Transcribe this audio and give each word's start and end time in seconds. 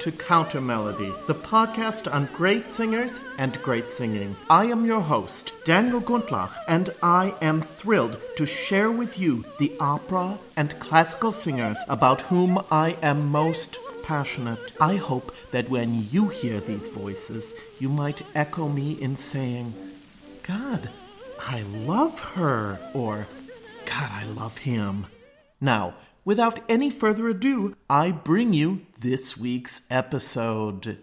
to 0.00 0.12
Counter 0.12 0.60
Melody, 0.60 1.12
the 1.26 1.34
podcast 1.34 2.12
on 2.12 2.28
great 2.32 2.72
singers 2.72 3.20
and 3.38 3.60
great 3.62 3.90
singing. 3.90 4.36
I 4.50 4.66
am 4.66 4.84
your 4.84 5.00
host, 5.00 5.52
Daniel 5.64 6.00
Gundlach, 6.00 6.52
and 6.68 6.90
I 7.02 7.34
am 7.40 7.62
thrilled 7.62 8.20
to 8.36 8.46
share 8.46 8.90
with 8.90 9.18
you 9.18 9.44
the 9.58 9.72
opera 9.80 10.38
and 10.56 10.78
classical 10.78 11.32
singers 11.32 11.84
about 11.88 12.22
whom 12.22 12.64
I 12.70 12.96
am 13.02 13.28
most 13.28 13.78
passionate. 14.02 14.72
I 14.80 14.96
hope 14.96 15.34
that 15.50 15.68
when 15.68 16.06
you 16.10 16.28
hear 16.28 16.60
these 16.60 16.88
voices, 16.88 17.54
you 17.78 17.88
might 17.88 18.22
echo 18.36 18.68
me 18.68 18.92
in 18.92 19.16
saying, 19.16 19.74
God, 20.42 20.90
I 21.38 21.62
love 21.62 22.20
her, 22.20 22.78
or 22.94 23.26
God, 23.84 24.10
I 24.12 24.24
love 24.24 24.58
him. 24.58 25.06
Now, 25.60 25.94
without 26.26 26.58
any 26.68 26.90
further 26.90 27.28
ado, 27.28 27.74
I 27.88 28.10
bring 28.10 28.52
you 28.52 28.82
this 29.00 29.38
week's 29.38 29.82
episode. 29.88 30.98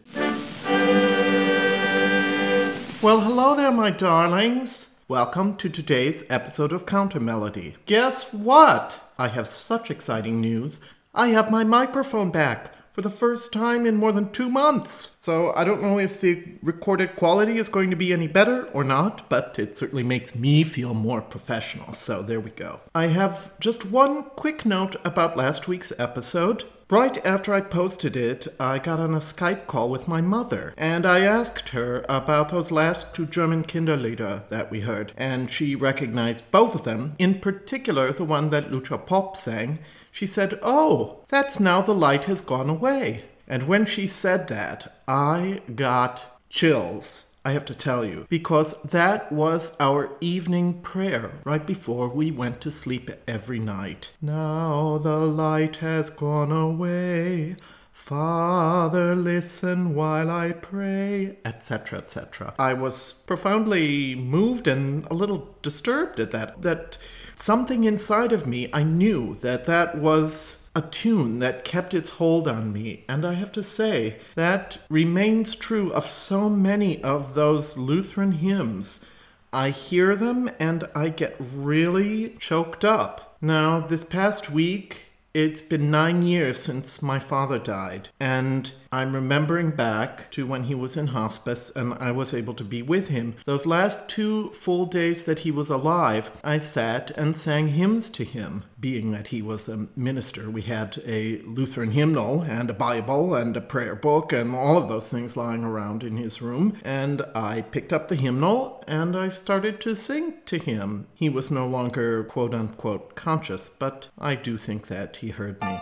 Well, 3.01 3.21
hello 3.21 3.55
there, 3.55 3.71
my 3.71 3.89
darlings. 3.89 4.93
Welcome 5.07 5.55
to 5.57 5.69
today's 5.69 6.25
episode 6.29 6.73
of 6.73 6.85
Counter 6.85 7.21
Melody. 7.21 7.75
Guess 7.85 8.33
what? 8.33 9.01
I 9.17 9.29
have 9.29 9.47
such 9.47 9.89
exciting 9.89 10.41
news. 10.41 10.81
I 11.15 11.29
have 11.29 11.49
my 11.49 11.63
microphone 11.63 12.29
back 12.29 12.71
for 12.93 13.01
the 13.01 13.09
first 13.09 13.51
time 13.51 13.85
in 13.85 13.95
more 13.95 14.11
than 14.11 14.31
two 14.31 14.49
months. 14.49 15.15
So 15.17 15.51
I 15.55 15.63
don't 15.63 15.81
know 15.81 15.99
if 15.99 16.21
the 16.21 16.43
recorded 16.61 17.15
quality 17.15 17.57
is 17.57 17.67
going 17.67 17.89
to 17.89 17.95
be 17.95 18.13
any 18.13 18.27
better 18.27 18.65
or 18.67 18.83
not, 18.83 19.27
but 19.29 19.57
it 19.59 19.77
certainly 19.77 20.03
makes 20.03 20.35
me 20.35 20.63
feel 20.63 20.93
more 20.93 21.21
professional. 21.21 21.93
So 21.93 22.21
there 22.21 22.39
we 22.39 22.51
go. 22.51 22.81
I 22.93 23.07
have 23.07 23.59
just 23.59 23.85
one 23.85 24.23
quick 24.35 24.65
note 24.65 24.95
about 25.03 25.35
last 25.35 25.67
week's 25.67 25.91
episode. 25.99 26.65
Right 26.89 27.25
after 27.25 27.53
I 27.53 27.61
posted 27.61 28.15
it, 28.15 28.45
I 28.59 28.77
got 28.77 28.99
on 28.99 29.15
a 29.15 29.19
Skype 29.19 29.65
call 29.65 29.89
with 29.89 30.07
my 30.07 30.21
mother, 30.21 30.75
and 30.77 31.07
I 31.07 31.21
asked 31.21 31.69
her 31.69 32.05
about 32.07 32.49
those 32.49 32.71
last 32.71 33.15
two 33.15 33.25
German 33.25 33.63
Kinderlieder 33.63 34.47
that 34.49 34.69
we 34.69 34.81
heard, 34.81 35.11
and 35.17 35.49
she 35.49 35.75
recognized 35.75 36.51
both 36.51 36.75
of 36.75 36.83
them, 36.83 37.15
in 37.17 37.39
particular 37.39 38.11
the 38.11 38.25
one 38.25 38.51
that 38.51 38.71
Lucia 38.71 38.99
Popp 38.99 39.35
sang, 39.35 39.79
she 40.13 40.27
said, 40.27 40.59
Oh, 40.61 41.25
that's 41.27 41.59
now 41.59 41.81
the 41.81 41.95
light 41.95 42.25
has 42.25 42.41
gone 42.41 42.69
away. 42.69 43.23
And 43.47 43.63
when 43.63 43.85
she 43.85 44.05
said 44.05 44.47
that, 44.47 44.93
I 45.07 45.61
got 45.75 46.39
chills. 46.49 47.25
I 47.43 47.51
have 47.51 47.65
to 47.65 47.75
tell 47.75 48.05
you, 48.05 48.27
because 48.29 48.79
that 48.83 49.31
was 49.31 49.75
our 49.79 50.15
evening 50.21 50.81
prayer 50.81 51.41
right 51.43 51.65
before 51.65 52.07
we 52.07 52.31
went 52.31 52.61
to 52.61 52.71
sleep 52.71 53.09
every 53.27 53.59
night. 53.59 54.11
Now 54.21 54.99
the 54.99 55.17
light 55.17 55.77
has 55.77 56.09
gone 56.11 56.51
away. 56.51 57.57
Father, 57.91 59.15
listen 59.15 59.95
while 59.95 60.29
I 60.29 60.51
pray, 60.51 61.37
etc., 61.43 61.99
etc. 61.99 62.53
I 62.59 62.73
was 62.73 63.13
profoundly 63.13 64.13
moved 64.13 64.67
and 64.67 65.05
a 65.09 65.13
little 65.13 65.55
disturbed 65.61 66.19
at 66.19 66.31
that. 66.31 66.61
That 66.61 66.97
something 67.37 67.83
inside 67.83 68.31
of 68.31 68.47
me, 68.47 68.69
I 68.73 68.83
knew 68.83 69.35
that 69.35 69.65
that 69.65 69.97
was 69.97 70.57
a 70.75 70.81
tune 70.81 71.39
that 71.39 71.63
kept 71.63 71.93
its 71.93 72.11
hold 72.11 72.47
on 72.47 72.73
me. 72.73 73.03
And 73.07 73.25
I 73.25 73.33
have 73.33 73.51
to 73.53 73.63
say, 73.63 74.17
that 74.35 74.79
remains 74.89 75.55
true 75.55 75.91
of 75.93 76.07
so 76.07 76.49
many 76.49 77.01
of 77.03 77.35
those 77.35 77.77
Lutheran 77.77 78.33
hymns. 78.33 79.05
I 79.51 79.69
hear 79.69 80.15
them 80.15 80.49
and 80.59 80.85
I 80.95 81.09
get 81.09 81.35
really 81.39 82.29
choked 82.39 82.83
up. 82.83 83.37
Now, 83.39 83.81
this 83.81 84.03
past 84.03 84.49
week, 84.49 85.11
it's 85.33 85.61
been 85.61 85.91
nine 85.91 86.23
years 86.23 86.59
since 86.59 87.01
my 87.01 87.17
father 87.17 87.57
died, 87.57 88.09
and 88.19 88.71
I'm 88.93 89.15
remembering 89.15 89.71
back 89.71 90.29
to 90.33 90.45
when 90.45 90.65
he 90.65 90.75
was 90.75 90.95
in 90.95 91.07
hospice 91.07 91.71
and 91.75 91.95
I 91.95 92.11
was 92.11 92.31
able 92.31 92.53
to 92.53 92.63
be 92.63 92.83
with 92.83 93.07
him. 93.07 93.33
Those 93.43 93.65
last 93.65 94.07
two 94.07 94.51
full 94.51 94.85
days 94.85 95.23
that 95.23 95.39
he 95.39 95.49
was 95.49 95.71
alive, 95.71 96.29
I 96.43 96.59
sat 96.59 97.09
and 97.17 97.35
sang 97.35 97.69
hymns 97.69 98.11
to 98.11 98.23
him. 98.23 98.65
Being 98.79 99.09
that 99.09 99.29
he 99.29 99.41
was 99.41 99.67
a 99.67 99.87
minister, 99.95 100.47
we 100.47 100.61
had 100.61 101.01
a 101.07 101.39
Lutheran 101.39 101.89
hymnal 101.89 102.43
and 102.43 102.69
a 102.69 102.75
Bible 102.75 103.33
and 103.33 103.57
a 103.57 103.61
prayer 103.61 103.95
book 103.95 104.31
and 104.31 104.53
all 104.53 104.77
of 104.77 104.89
those 104.89 105.09
things 105.09 105.35
lying 105.35 105.63
around 105.63 106.03
in 106.03 106.17
his 106.17 106.39
room. 106.39 106.77
And 106.85 107.23
I 107.33 107.61
picked 107.61 107.93
up 107.93 108.09
the 108.09 108.15
hymnal 108.15 108.83
and 108.87 109.17
I 109.17 109.29
started 109.29 109.81
to 109.81 109.95
sing 109.95 110.35
to 110.45 110.59
him. 110.59 111.07
He 111.15 111.29
was 111.29 111.49
no 111.49 111.65
longer 111.65 112.25
quote 112.25 112.53
unquote 112.53 113.15
conscious, 113.15 113.69
but 113.69 114.09
I 114.19 114.35
do 114.35 114.55
think 114.55 114.85
that 114.85 115.17
he 115.17 115.29
heard 115.29 115.59
me. 115.63 115.79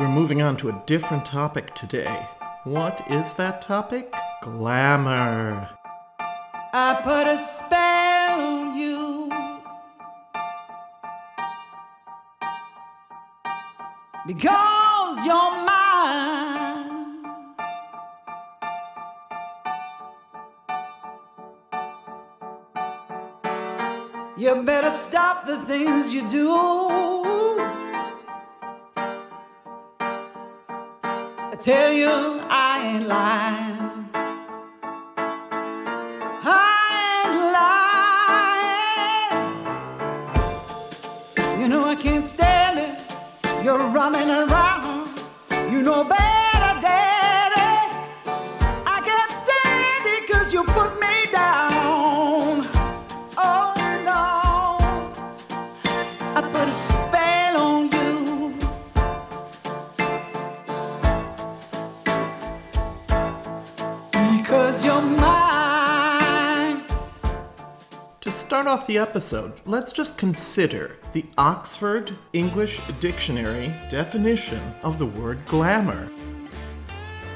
We're 0.00 0.08
moving 0.08 0.40
on 0.40 0.56
to 0.56 0.70
a 0.70 0.82
different 0.86 1.26
topic 1.26 1.74
today. 1.74 2.26
What 2.64 3.02
is 3.10 3.34
that 3.34 3.60
topic? 3.60 4.10
Glamour. 4.40 5.68
I 6.72 7.00
put 7.04 7.26
a 7.26 7.36
spell 7.36 8.40
on 8.40 8.74
you. 8.74 9.30
Because 14.26 15.16
you're 15.26 15.52
mine. 15.68 17.04
You 24.38 24.62
better 24.62 24.88
stop 24.88 25.44
the 25.44 25.58
things 25.66 26.14
you 26.14 26.26
do. 26.30 27.09
Tell 31.60 31.92
you, 31.92 32.40
I 32.48 32.94
ain't 32.94 33.06
lying. 33.06 34.08
I 36.42 36.66
ain't 37.20 37.36
lying. 41.44 41.60
You 41.60 41.68
know 41.68 41.84
I 41.84 41.96
can't 41.96 42.24
stand 42.24 42.78
it. 42.78 42.98
You're 43.62 43.90
running 43.90 44.30
around. 44.30 45.10
You 45.70 45.82
know 45.82 46.02
better, 46.04 46.29
off 68.70 68.86
the 68.86 68.98
episode, 68.98 69.52
let's 69.66 69.90
just 69.90 70.16
consider 70.16 70.92
the 71.12 71.24
Oxford 71.36 72.16
English 72.32 72.80
Dictionary 73.00 73.74
definition 73.90 74.62
of 74.84 74.96
the 74.96 75.06
word 75.06 75.44
glamour. 75.46 76.08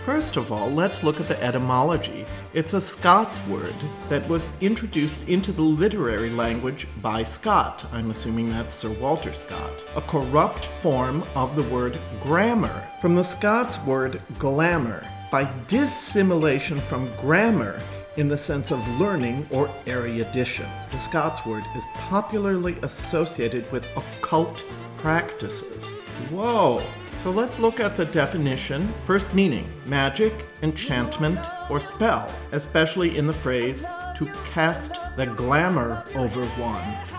First 0.05 0.37
of 0.37 0.53
all, 0.53 0.71
let's 0.71 1.03
look 1.03 1.19
at 1.21 1.27
the 1.27 1.43
etymology. 1.43 2.25
It's 2.53 2.75
a 2.75 2.81
Scots 2.81 3.45
word 3.49 3.75
that 4.09 4.29
was 4.29 4.53
introduced 4.61 5.29
into 5.29 5.51
the 5.51 5.61
literary 5.61 6.31
language 6.31 6.87
by 7.03 7.25
Scott. 7.25 7.85
I'm 7.91 8.13
assuming 8.13 8.49
that's 8.51 8.73
Sir 8.73 8.93
Walter 9.01 9.33
Scott. 9.33 9.83
A 9.97 10.03
corrupt 10.03 10.65
form 10.65 11.25
of 11.35 11.57
the 11.57 11.65
word 11.65 11.99
grammar, 12.21 12.89
from 13.01 13.17
the 13.17 13.25
Scots 13.25 13.85
word 13.85 14.23
glamour, 14.39 15.05
by 15.33 15.53
dissimilation 15.67 16.81
from 16.81 17.11
grammar 17.17 17.81
in 18.17 18.29
the 18.29 18.37
sense 18.37 18.71
of 18.71 19.01
learning 19.01 19.47
or 19.51 19.71
erudition. 19.87 20.67
The 20.93 20.99
Scots 20.99 21.45
word 21.45 21.65
is 21.77 21.85
popularly 21.95 22.77
associated 22.83 23.71
with 23.73 23.89
occult 23.97 24.65
practices. 24.97 25.97
Whoa! 26.31 26.85
So 27.23 27.31
let's 27.31 27.59
look 27.59 27.81
at 27.81 27.97
the 27.97 28.05
definition. 28.05 28.93
First 29.03 29.33
meaning 29.35 29.67
magic, 29.87 30.47
enchantment, 30.63 31.41
or 31.71 31.81
spell, 31.81 32.31
especially 32.53 33.17
in 33.17 33.27
the 33.27 33.33
phrase 33.33 33.87
to 34.17 34.27
cast 34.51 34.99
the 35.17 35.27
glamour 35.27 36.05
over 36.15 36.45
one. 36.57 37.14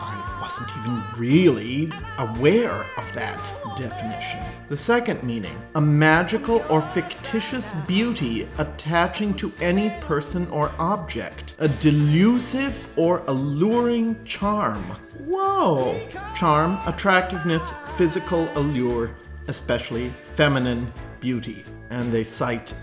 I 0.56 0.62
wasn't 0.62 0.78
even 0.78 1.20
really 1.20 1.92
aware 2.18 2.86
of 2.98 3.14
that 3.14 3.54
definition. 3.76 4.40
The 4.70 4.78
second 4.78 5.22
meaning 5.22 5.62
a 5.76 5.82
magical 5.82 6.64
or 6.70 6.82
fictitious 6.82 7.74
beauty 7.86 8.48
attaching 8.58 9.34
to 9.34 9.52
any 9.60 9.90
person 10.00 10.48
or 10.52 10.72
object, 10.80 11.56
a 11.60 11.68
delusive 11.68 12.88
or 12.96 13.26
alluring 13.28 14.24
charm. 14.24 14.84
Whoa! 15.26 16.00
Charm, 16.38 16.80
attractiveness, 16.86 17.74
physical 17.98 18.48
allure, 18.56 19.14
especially 19.50 20.14
feminine 20.24 20.90
beauty. 21.20 21.66
And 21.90 22.14
they 22.14 22.24
cite 22.24 22.74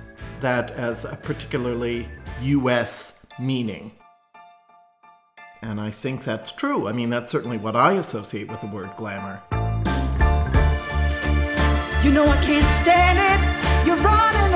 that 0.40 0.72
as 0.72 1.06
a 1.06 1.16
particularly 1.16 2.06
US 2.42 3.26
meaning. 3.38 3.92
And 5.62 5.80
I 5.80 5.90
think 5.90 6.24
that's 6.24 6.50
true. 6.50 6.88
I 6.88 6.92
mean, 6.92 7.08
that's 7.08 7.30
certainly 7.30 7.56
what 7.56 7.76
I 7.76 7.92
associate 7.92 8.50
with 8.50 8.60
the 8.60 8.66
word 8.66 8.90
glamour. 8.96 9.42
You 12.04 12.10
know 12.10 12.26
I 12.26 12.36
can't 12.42 12.68
stand 12.70 13.18
it. 13.18 13.86
You're 13.86 13.96
running 13.96 14.51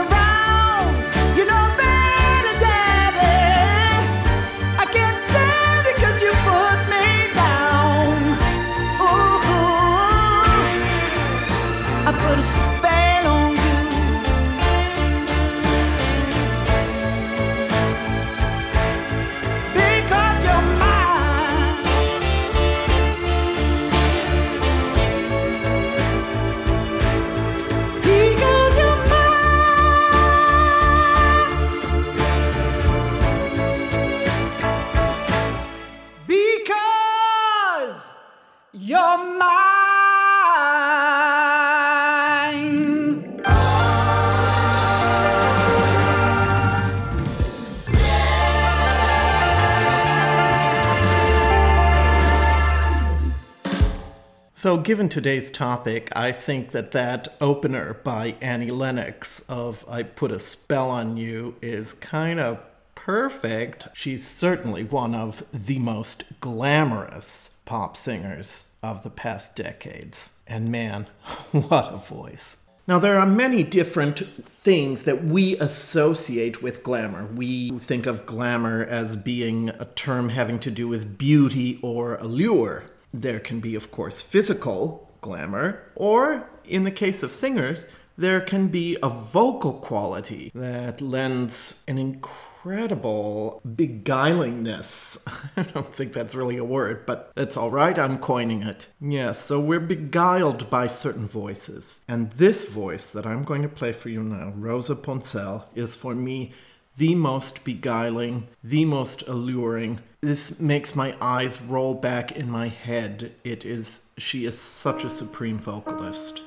So, 54.67 54.77
given 54.79 55.09
today's 55.09 55.53
topic, 55.53 56.11
I 56.17 56.33
think 56.33 56.73
that 56.73 56.91
that 56.91 57.29
opener 57.41 58.01
by 58.03 58.35
Annie 58.41 58.73
Lennox 58.73 59.45
of 59.49 59.85
I 59.89 60.03
Put 60.03 60.33
a 60.33 60.41
Spell 60.41 60.91
on 60.91 61.17
You 61.17 61.55
is 61.63 61.95
kind 61.95 62.41
of 62.41 62.59
perfect. 62.97 63.87
She's 63.95 64.27
certainly 64.27 64.83
one 64.83 65.15
of 65.15 65.45
the 65.53 65.79
most 65.79 66.25
glamorous 66.41 67.61
pop 67.65 67.97
singers 67.97 68.73
of 68.83 69.05
the 69.05 69.11
past 69.11 69.55
decades. 69.55 70.33
And 70.49 70.69
man, 70.69 71.07
what 71.53 71.95
a 71.95 71.99
voice. 71.99 72.65
Now, 72.89 72.99
there 72.99 73.21
are 73.21 73.27
many 73.27 73.63
different 73.63 74.19
things 74.19 75.05
that 75.05 75.23
we 75.23 75.57
associate 75.59 76.61
with 76.61 76.83
glamour. 76.83 77.27
We 77.27 77.71
think 77.79 78.07
of 78.07 78.27
glamour 78.27 78.85
as 78.85 79.15
being 79.15 79.69
a 79.69 79.85
term 79.85 80.31
having 80.31 80.59
to 80.59 80.73
do 80.73 80.89
with 80.89 81.19
beauty 81.19 81.79
or 81.83 82.17
allure. 82.17 82.83
There 83.17 83.41
can 83.41 83.61
be, 83.61 83.75
of 83.75 83.91
course, 83.91 84.21
physical 84.21 85.11
glamour, 85.23 85.83
or 85.95 86.51
in 86.65 86.85
the 86.85 86.91
case 86.91 87.23
of 87.23 87.33
singers, 87.33 87.89
there 88.19 88.41
can 88.41 88.69
be 88.69 88.97
a 89.03 89.09
vocal 89.09 89.75
quality 89.75 90.51
that 90.55 91.01
lends 91.01 91.83
an 91.89 91.99
incredible 91.99 93.61
beguilingness. 93.65 95.25
I 95.57 95.63
don't 95.63 95.95
think 95.95 96.13
that's 96.13 96.35
really 96.35 96.59
a 96.59 96.65
word, 96.65 97.07
but 97.07 97.33
it's 97.37 97.57
all 97.57 97.71
right, 97.71 97.99
I'm 97.99 98.19
coining 98.19 98.63
it. 98.63 98.89
Yes, 99.01 99.39
so 99.39 99.61
we're 99.61 99.81
beguiled 99.81 100.69
by 100.69 100.87
certain 100.87 101.27
voices. 101.27 102.05
And 102.09 102.33
this 102.33 102.69
voice 102.69 103.11
that 103.13 103.27
I'm 103.27 103.45
going 103.45 103.63
to 103.63 103.69
play 103.69 103.93
for 103.93 104.11
you 104.11 104.23
now, 104.23 104.53
Rosa 104.55 104.95
Ponselle, 104.95 105.65
is 105.75 105.95
for 105.95 106.15
me 106.15 106.53
the 106.97 107.15
most 107.15 107.65
beguiling, 107.65 108.49
the 108.65 108.85
most 108.85 109.23
alluring. 109.29 110.01
This 110.23 110.61
makes 110.61 110.97
my 110.97 111.15
eyes 111.21 111.61
roll 111.61 111.95
back 111.95 112.33
in 112.33 112.51
my 112.51 112.69
head. 112.69 113.33
It 113.45 113.65
is, 113.65 114.11
she 114.17 114.47
is 114.47 114.59
such 114.59 115.05
a 115.05 115.11
supreme 115.11 115.59
vocalist. 115.59 116.43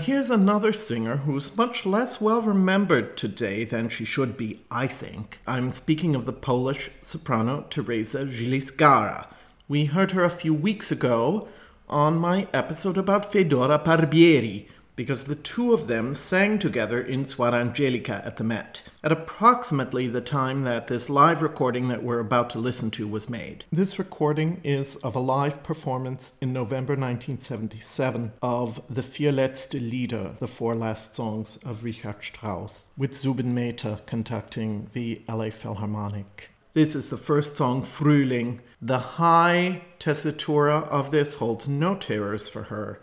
Here's 0.00 0.30
another 0.30 0.72
singer 0.72 1.16
who's 1.18 1.56
much 1.56 1.84
less 1.84 2.20
well 2.20 2.40
remembered 2.40 3.16
today 3.16 3.64
than 3.64 3.88
she 3.88 4.04
should 4.04 4.36
be, 4.36 4.60
I 4.70 4.86
think. 4.86 5.40
I'm 5.46 5.70
speaking 5.70 6.14
of 6.14 6.24
the 6.24 6.32
Polish 6.32 6.90
soprano 7.02 7.66
Teresa 7.68 8.24
Zylis-Gara. 8.24 9.26
We 9.68 9.86
heard 9.86 10.12
her 10.12 10.24
a 10.24 10.30
few 10.30 10.54
weeks 10.54 10.90
ago 10.90 11.48
on 11.88 12.16
my 12.16 12.46
episode 12.54 12.96
about 12.96 13.30
Fedora 13.30 13.78
Barbieri, 13.78 14.68
because 14.98 15.26
the 15.26 15.36
two 15.36 15.72
of 15.72 15.86
them 15.86 16.12
sang 16.12 16.58
together 16.58 17.00
in 17.00 17.22
Suor 17.22 17.52
Angelica 17.52 18.20
at 18.24 18.36
the 18.36 18.42
Met, 18.42 18.82
at 19.04 19.12
approximately 19.12 20.08
the 20.08 20.20
time 20.20 20.64
that 20.64 20.88
this 20.88 21.08
live 21.08 21.40
recording 21.40 21.86
that 21.86 22.02
we're 22.02 22.18
about 22.18 22.50
to 22.50 22.58
listen 22.58 22.90
to 22.90 23.06
was 23.06 23.30
made. 23.30 23.64
This 23.70 24.00
recording 24.00 24.60
is 24.64 24.96
of 24.96 25.14
a 25.14 25.20
live 25.20 25.62
performance 25.62 26.32
in 26.40 26.52
November 26.52 26.94
1977 26.94 28.32
of 28.42 28.82
the 28.90 29.02
Vier 29.02 29.32
letzte 29.32 29.80
Lieder, 29.80 30.32
the 30.40 30.48
four 30.48 30.74
last 30.74 31.14
songs 31.14 31.58
of 31.64 31.84
Richard 31.84 32.16
Strauss, 32.20 32.88
with 32.96 33.16
Zubin 33.16 33.54
Mehta 33.54 34.00
conducting 34.04 34.88
the 34.94 35.22
LA 35.28 35.50
Philharmonic. 35.50 36.50
This 36.72 36.96
is 36.96 37.08
the 37.08 37.16
first 37.16 37.56
song, 37.56 37.82
Frühling. 37.82 38.58
The 38.82 38.98
high 38.98 39.82
tessitura 40.00 40.88
of 40.88 41.12
this 41.12 41.34
holds 41.34 41.68
no 41.68 41.94
terrors 41.94 42.48
for 42.48 42.64
her. 42.64 43.00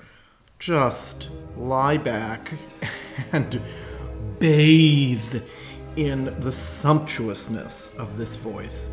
Just 0.59 1.29
lie 1.57 1.97
back 1.97 2.53
and 3.31 3.61
bathe 4.39 5.43
in 5.95 6.39
the 6.39 6.51
sumptuousness 6.51 7.95
of 7.97 8.17
this 8.17 8.35
voice. 8.35 8.89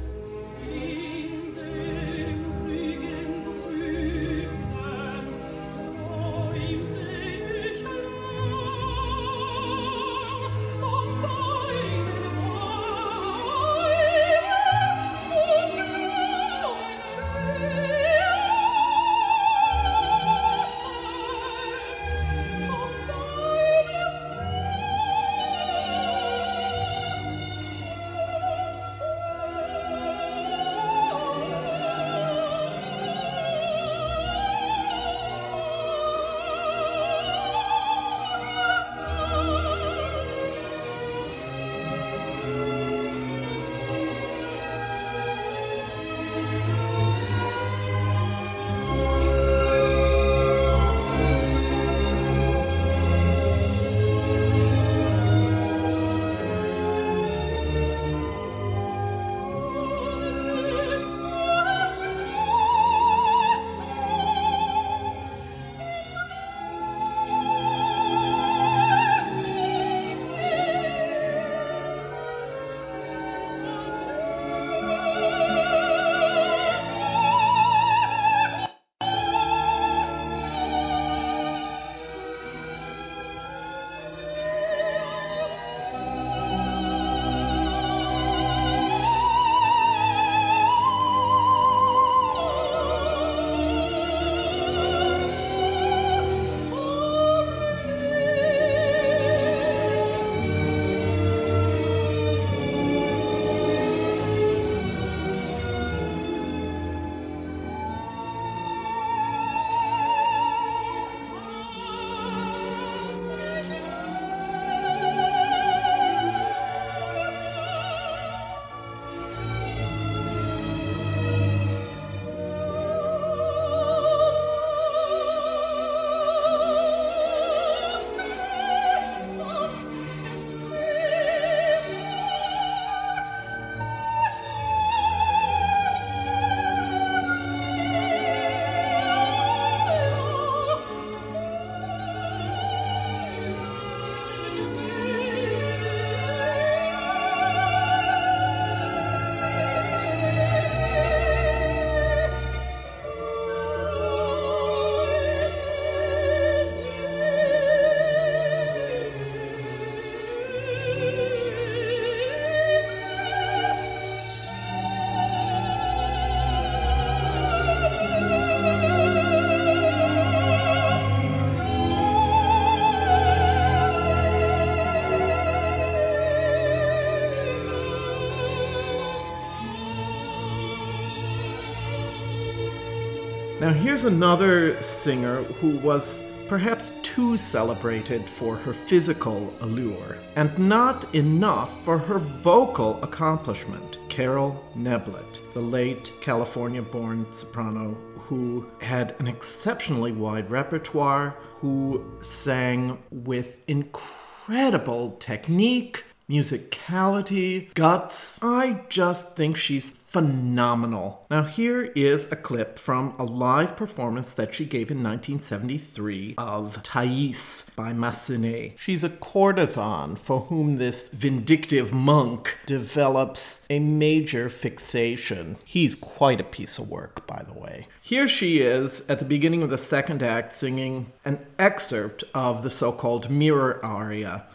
Now, 183.72 183.78
here's 183.78 184.04
another 184.04 184.82
singer 184.82 185.44
who 185.44 185.78
was 185.78 186.30
perhaps 186.46 186.90
too 187.02 187.38
celebrated 187.38 188.28
for 188.28 188.54
her 188.54 188.74
physical 188.74 189.50
allure 189.62 190.18
and 190.36 190.58
not 190.58 191.14
enough 191.14 191.82
for 191.82 191.96
her 191.96 192.18
vocal 192.18 193.02
accomplishment. 193.02 193.98
Carol 194.10 194.62
Neblett, 194.76 195.40
the 195.54 195.60
late 195.62 196.12
California 196.20 196.82
born 196.82 197.24
soprano 197.32 197.96
who 198.18 198.68
had 198.82 199.16
an 199.20 199.26
exceptionally 199.26 200.12
wide 200.12 200.50
repertoire, 200.50 201.34
who 201.54 202.04
sang 202.20 203.02
with 203.10 203.64
incredible 203.68 205.12
technique, 205.12 206.04
musicality, 206.32 207.72
guts. 207.74 208.38
I 208.40 208.80
just 208.88 209.36
think 209.36 209.58
she's 209.58 209.90
phenomenal. 209.90 211.26
Now, 211.30 211.42
here 211.42 211.82
is 211.94 212.32
a 212.32 212.36
clip 212.36 212.78
from 212.78 213.14
a 213.18 213.24
live 213.24 213.76
performance 213.76 214.32
that 214.32 214.54
she 214.54 214.64
gave 214.64 214.90
in 214.90 215.02
1973 215.02 216.36
of 216.38 216.82
Thais 216.82 217.70
by 217.76 217.92
Massenet. 217.92 218.78
She's 218.78 219.04
a 219.04 219.10
courtesan 219.10 220.16
for 220.16 220.40
whom 220.40 220.76
this 220.76 221.10
vindictive 221.10 221.92
monk 221.92 222.56
develops 222.64 223.66
a 223.68 223.78
major 223.78 224.48
fixation. 224.48 225.58
He's 225.66 225.94
quite 225.94 226.40
a 226.40 226.44
piece 226.44 226.78
of 226.78 226.88
work, 226.88 227.26
by 227.26 227.42
the 227.46 227.58
way. 227.58 227.88
Here 228.00 228.26
she 228.26 228.60
is 228.60 229.06
at 229.08 229.18
the 229.18 229.26
beginning 229.26 229.62
of 229.62 229.68
the 229.68 229.78
second 229.78 230.22
act 230.22 230.54
singing 230.54 231.12
an 231.26 231.44
excerpt 231.58 232.24
of 232.34 232.62
the 232.62 232.70
so 232.70 232.90
called 232.90 233.28
mirror 233.28 233.84
aria 233.84 234.46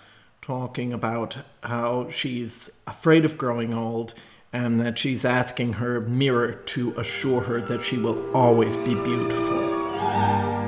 talking 0.48 0.94
about 0.94 1.38
how 1.62 2.10
she's 2.10 2.72
afraid 2.88 3.26
of 3.26 3.38
growing 3.38 3.74
old 3.74 4.14
and 4.54 4.80
that 4.80 4.98
she's 4.98 5.26
asking 5.26 5.74
her 5.74 6.00
mirror 6.00 6.54
to 6.54 6.98
assure 6.98 7.42
her 7.42 7.60
that 7.60 7.82
she 7.82 7.98
will 7.98 8.34
always 8.34 8.78
be 8.78 8.96
beautiful. 8.96 10.67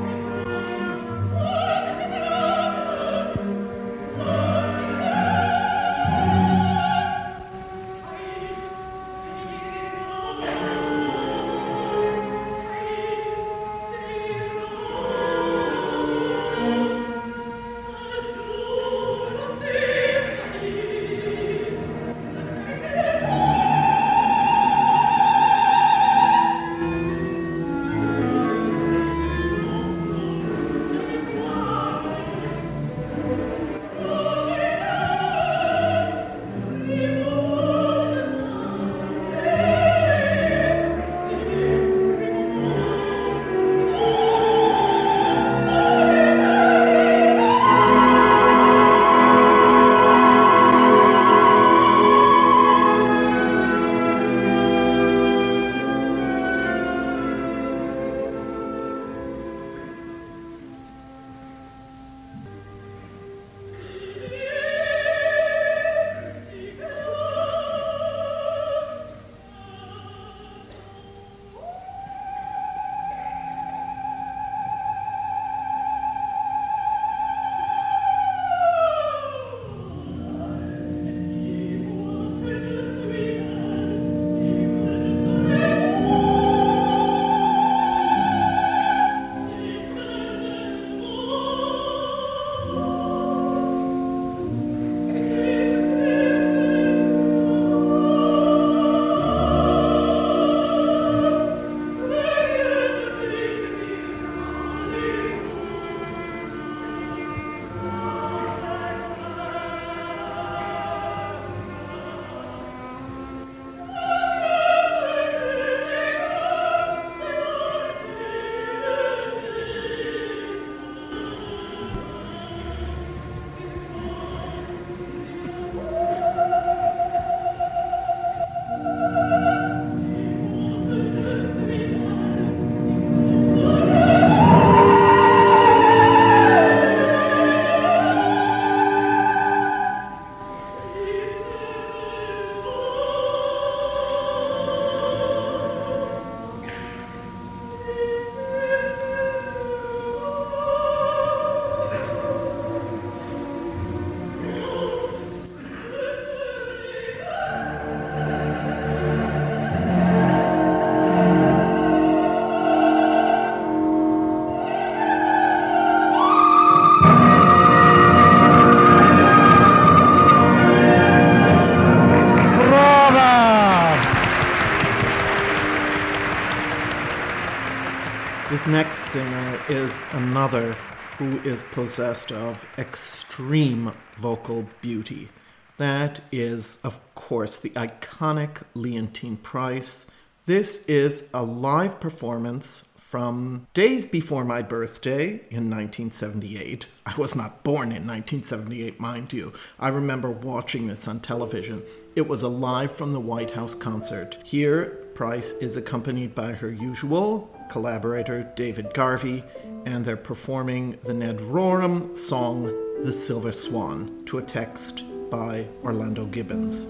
This 178.50 178.66
next 178.66 179.12
singer 179.12 179.62
is 179.70 180.04
another 180.14 180.74
who 181.20 181.40
is 181.42 181.62
possessed 181.72 182.32
of 182.32 182.66
extreme 182.80 183.94
vocal 184.18 184.68
beauty. 184.82 185.30
That 185.78 186.22
is, 186.32 186.80
of 186.84 187.00
course, 187.14 187.60
the 187.60 187.70
iconic 187.72 188.64
Leontyne 188.74 189.44
Price. 189.44 190.08
This 190.48 190.84
is 190.88 191.30
a 191.32 191.44
live 191.44 192.00
performance 192.00 192.90
from 192.98 193.68
days 193.76 194.08
before 194.08 194.44
my 194.44 194.64
birthday 194.64 195.42
in 195.52 195.70
1978. 195.70 196.88
I 197.06 197.16
was 197.18 197.36
not 197.36 197.64
born 197.64 197.92
in 197.92 198.08
1978, 198.08 199.00
mind 199.00 199.32
you. 199.32 199.54
I 199.80 199.90
remember 199.90 200.32
watching 200.32 200.88
this 200.88 201.08
on 201.08 201.20
television. 201.20 201.84
It 202.16 202.28
was 202.28 202.42
a 202.42 202.48
live 202.48 202.92
from 202.92 203.12
the 203.12 203.20
White 203.20 203.52
House 203.52 203.76
concert. 203.76 204.40
Here, 204.44 205.06
Price 205.14 205.54
is 205.54 205.78
accompanied 205.78 206.34
by 206.34 206.54
her 206.54 206.72
usual 206.72 207.56
collaborator 207.70 208.44
David 208.56 208.94
Garvey, 208.94 209.44
and 209.86 210.04
they're 210.04 210.18
performing 210.18 210.98
the 211.04 211.14
Ned 211.14 211.38
Rorem 211.40 212.18
song 212.18 212.66
The 213.04 213.14
Silver 213.14 213.52
Swan 213.52 214.26
to 214.26 214.40
a 214.40 214.42
text 214.42 215.04
by 215.30 215.66
Orlando 215.84 216.26
Gibbons. 216.26 216.88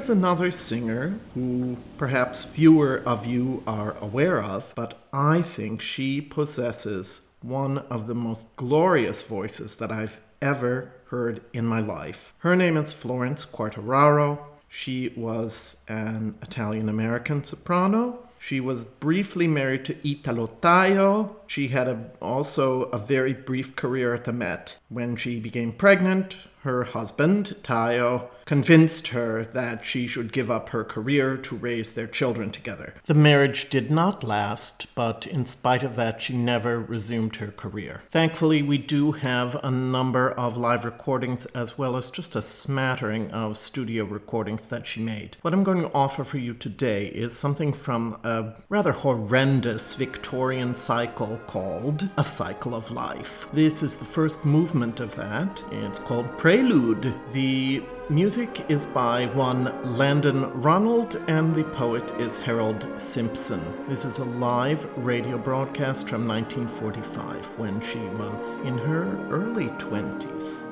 Is 0.00 0.08
another 0.08 0.50
singer 0.50 1.18
who 1.34 1.76
perhaps 1.98 2.42
fewer 2.42 3.02
of 3.04 3.26
you 3.26 3.62
are 3.66 3.98
aware 4.00 4.42
of, 4.42 4.72
but 4.74 4.98
I 5.12 5.42
think 5.42 5.82
she 5.82 6.22
possesses 6.22 7.28
one 7.42 7.76
of 7.90 8.06
the 8.06 8.14
most 8.14 8.48
glorious 8.56 9.22
voices 9.22 9.74
that 9.74 9.92
I've 9.92 10.22
ever 10.40 10.90
heard 11.08 11.42
in 11.52 11.66
my 11.66 11.80
life. 11.80 12.32
Her 12.38 12.56
name 12.56 12.78
is 12.78 12.94
Florence 12.94 13.44
Quartararo. 13.44 14.38
She 14.70 15.12
was 15.16 15.82
an 15.86 16.34
Italian 16.40 16.88
American 16.88 17.44
soprano. 17.44 18.20
She 18.38 18.58
was 18.58 18.86
briefly 18.86 19.46
married 19.46 19.84
to 19.84 20.08
Italo 20.08 20.46
Tajo. 20.62 21.36
She 21.46 21.68
had 21.68 21.88
a, 21.88 22.10
also 22.22 22.84
a 22.84 22.96
very 22.96 23.34
brief 23.34 23.76
career 23.76 24.14
at 24.14 24.24
the 24.24 24.32
Met. 24.32 24.78
When 24.88 25.16
she 25.16 25.38
became 25.40 25.72
pregnant, 25.72 26.48
her 26.62 26.84
husband, 26.84 27.56
Tajo, 27.62 28.30
convinced 28.44 29.08
her 29.08 29.44
that 29.44 29.84
she 29.84 30.06
should 30.06 30.32
give 30.32 30.50
up 30.50 30.70
her 30.70 30.84
career 30.84 31.36
to 31.36 31.56
raise 31.56 31.92
their 31.92 32.06
children 32.06 32.50
together. 32.50 32.94
The 33.04 33.14
marriage 33.14 33.70
did 33.70 33.90
not 33.90 34.24
last, 34.24 34.94
but 34.94 35.26
in 35.26 35.46
spite 35.46 35.82
of 35.82 35.96
that, 35.96 36.20
she 36.20 36.36
never 36.36 36.80
resumed 36.80 37.36
her 37.36 37.48
career. 37.48 38.02
Thankfully, 38.10 38.62
we 38.62 38.78
do 38.78 39.12
have 39.12 39.54
a 39.62 39.70
number 39.70 40.30
of 40.30 40.56
live 40.56 40.84
recordings 40.84 41.46
as 41.46 41.78
well 41.78 41.96
as 41.96 42.10
just 42.10 42.36
a 42.36 42.42
smattering 42.42 43.30
of 43.30 43.56
studio 43.56 44.04
recordings 44.04 44.68
that 44.68 44.86
she 44.86 45.00
made. 45.00 45.36
What 45.42 45.54
I'm 45.54 45.64
going 45.64 45.82
to 45.82 45.92
offer 45.92 46.24
for 46.24 46.38
you 46.38 46.54
today 46.54 47.06
is 47.06 47.36
something 47.36 47.72
from 47.72 48.18
a 48.24 48.54
rather 48.68 48.92
horrendous 48.92 49.94
Victorian 49.94 50.74
cycle 50.74 51.40
called 51.46 52.08
A 52.16 52.24
Cycle 52.24 52.74
of 52.74 52.90
Life. 52.90 53.46
This 53.52 53.82
is 53.82 53.96
the 53.96 54.04
first 54.04 54.44
movement 54.44 55.00
of 55.00 55.14
that. 55.16 55.64
It's 55.70 55.98
called 55.98 56.38
Prelude. 56.38 57.14
The 57.32 57.82
Music 58.10 58.68
is 58.68 58.86
by 58.86 59.26
one 59.26 59.72
Landon 59.96 60.50
Ronald, 60.60 61.22
and 61.28 61.54
the 61.54 61.62
poet 61.62 62.10
is 62.18 62.38
Harold 62.38 62.88
Simpson. 63.00 63.62
This 63.88 64.04
is 64.04 64.18
a 64.18 64.24
live 64.24 64.84
radio 64.96 65.38
broadcast 65.38 66.08
from 66.08 66.26
1945 66.26 67.56
when 67.60 67.80
she 67.80 68.00
was 68.18 68.56
in 68.64 68.76
her 68.78 69.04
early 69.30 69.68
20s. 69.78 70.69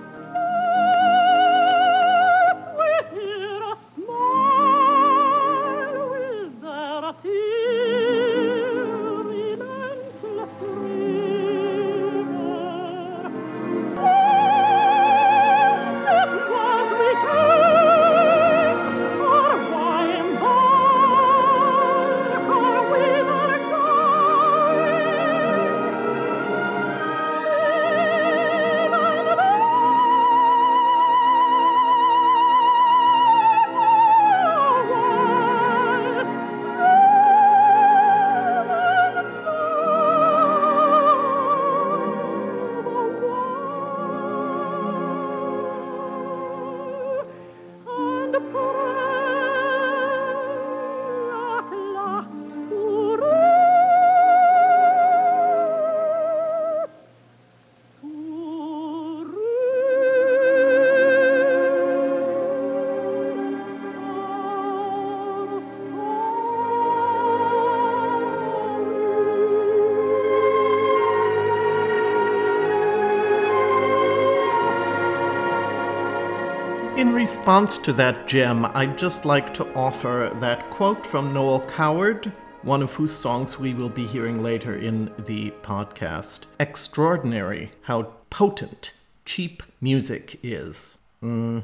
In 76.99 77.13
response 77.13 77.79
to 77.79 77.93
that 77.93 78.27
gem, 78.27 78.67
I'd 78.75 78.99
just 78.99 79.25
like 79.25 79.55
to 79.55 79.73
offer 79.75 80.33
that 80.41 80.69
quote 80.69 81.07
from 81.07 81.33
Noel 81.33 81.61
Coward, 81.61 82.33
one 82.63 82.83
of 82.83 82.93
whose 82.93 83.13
songs 83.13 83.57
we 83.57 83.73
will 83.73 83.89
be 83.89 84.05
hearing 84.05 84.43
later 84.43 84.75
in 84.75 85.13
the 85.27 85.53
podcast. 85.63 86.47
Extraordinary 86.59 87.71
how 87.83 88.15
potent 88.31 88.95
cheap 89.25 89.63
music 89.81 90.41
is. 90.43 90.99
hmm 91.21 91.61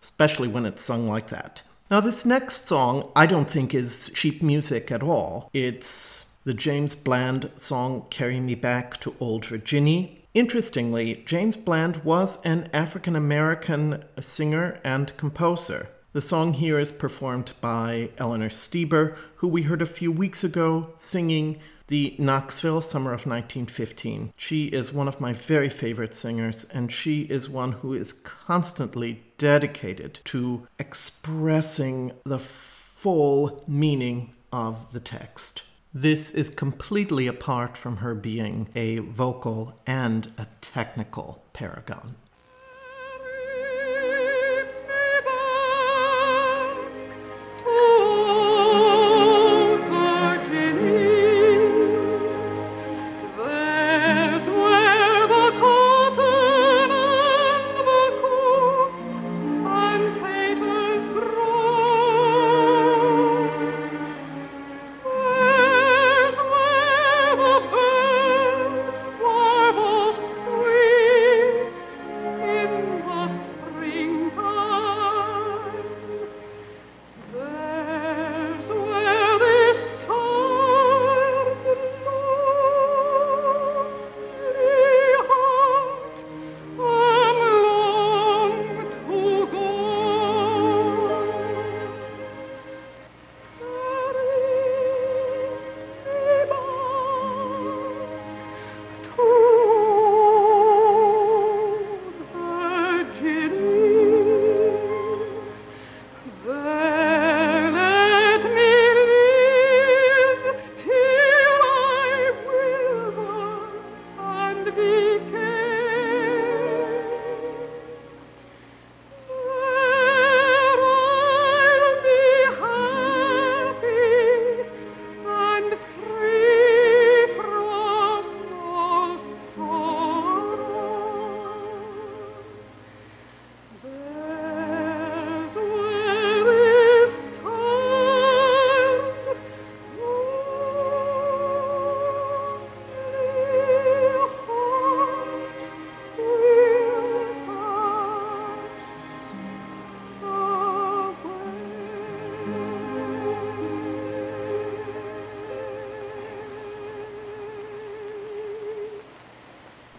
Especially 0.00 0.46
when 0.46 0.64
it's 0.64 0.84
sung 0.84 1.08
like 1.08 1.30
that. 1.30 1.64
Now, 1.90 1.98
this 1.98 2.24
next 2.24 2.68
song 2.68 3.10
I 3.16 3.26
don't 3.26 3.50
think 3.50 3.74
is 3.74 4.12
cheap 4.14 4.40
music 4.40 4.92
at 4.92 5.02
all. 5.02 5.50
It's 5.52 6.26
the 6.44 6.54
James 6.54 6.94
Bland 6.94 7.50
song 7.56 8.06
Carry 8.08 8.38
Me 8.38 8.54
Back 8.54 9.00
to 9.00 9.16
Old 9.18 9.46
Virginia. 9.46 10.10
Interestingly, 10.36 11.22
James 11.24 11.56
Bland 11.56 12.04
was 12.04 12.44
an 12.44 12.68
African 12.74 13.16
American 13.16 14.04
singer 14.20 14.78
and 14.84 15.16
composer. 15.16 15.88
The 16.12 16.20
song 16.20 16.52
here 16.52 16.78
is 16.78 16.92
performed 16.92 17.54
by 17.62 18.10
Eleanor 18.18 18.50
Steber, 18.50 19.16
who 19.36 19.48
we 19.48 19.62
heard 19.62 19.80
a 19.80 19.86
few 19.86 20.12
weeks 20.12 20.44
ago 20.44 20.92
singing 20.98 21.58
the 21.86 22.14
Knoxville 22.18 22.82
Summer 22.82 23.12
of 23.12 23.24
1915. 23.24 24.34
She 24.36 24.66
is 24.66 24.92
one 24.92 25.08
of 25.08 25.22
my 25.22 25.32
very 25.32 25.70
favorite 25.70 26.14
singers, 26.14 26.64
and 26.64 26.92
she 26.92 27.22
is 27.22 27.48
one 27.48 27.72
who 27.72 27.94
is 27.94 28.12
constantly 28.12 29.22
dedicated 29.38 30.20
to 30.24 30.68
expressing 30.78 32.12
the 32.24 32.38
full 32.38 33.64
meaning 33.66 34.34
of 34.52 34.92
the 34.92 35.00
text. 35.00 35.62
This 35.98 36.30
is 36.30 36.50
completely 36.50 37.26
apart 37.26 37.78
from 37.78 37.96
her 37.96 38.14
being 38.14 38.68
a 38.74 38.98
vocal 38.98 39.80
and 39.86 40.30
a 40.36 40.46
technical 40.60 41.42
paragon. 41.54 42.16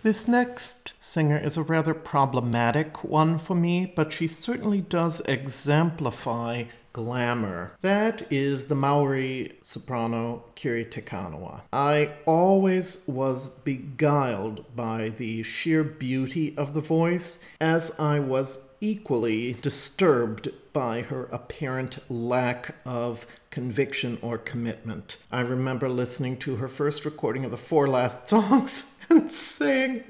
This 0.08 0.26
next 0.26 0.94
singer 1.02 1.38
is 1.38 1.58
a 1.58 1.64
rather 1.64 1.94
problematic 1.94 3.04
one 3.04 3.38
for 3.38 3.56
me, 3.56 3.92
but 3.94 4.14
she 4.14 4.26
certainly 4.26 4.80
does 4.80 5.20
exemplify 5.26 6.64
glamour. 6.94 7.76
That 7.82 8.26
is 8.32 8.68
the 8.68 8.76
Maori 8.76 9.58
soprano 9.60 10.46
Kiri 10.56 10.86
Te 10.86 11.02
Kanawa. 11.02 11.64
I 11.74 12.12
always 12.26 13.04
was 13.06 13.50
beguiled 13.50 14.64
by 14.78 15.10
the 15.10 15.44
sheer 15.44 15.84
beauty 15.84 16.58
of 16.58 16.74
the 16.74 16.80
voice, 16.80 17.40
as 17.60 17.94
I 18.00 18.20
was 18.22 18.62
equally 18.80 19.56
disturbed 19.62 20.48
by 20.72 21.02
her 21.02 21.26
apparent 21.34 22.00
lack 22.10 22.76
of 22.86 23.28
conviction 23.50 24.20
or 24.22 24.38
commitment. 24.38 25.18
I 25.34 25.42
remember 25.42 25.90
listening 25.90 26.38
to 26.38 26.56
her 26.58 26.70
first 26.70 27.04
recording 27.04 27.44
of 27.44 27.52
the 27.52 27.58
four 27.58 27.90
last 27.90 28.28
songs 28.30 28.94
and 29.10 29.32
saying, 29.32 30.04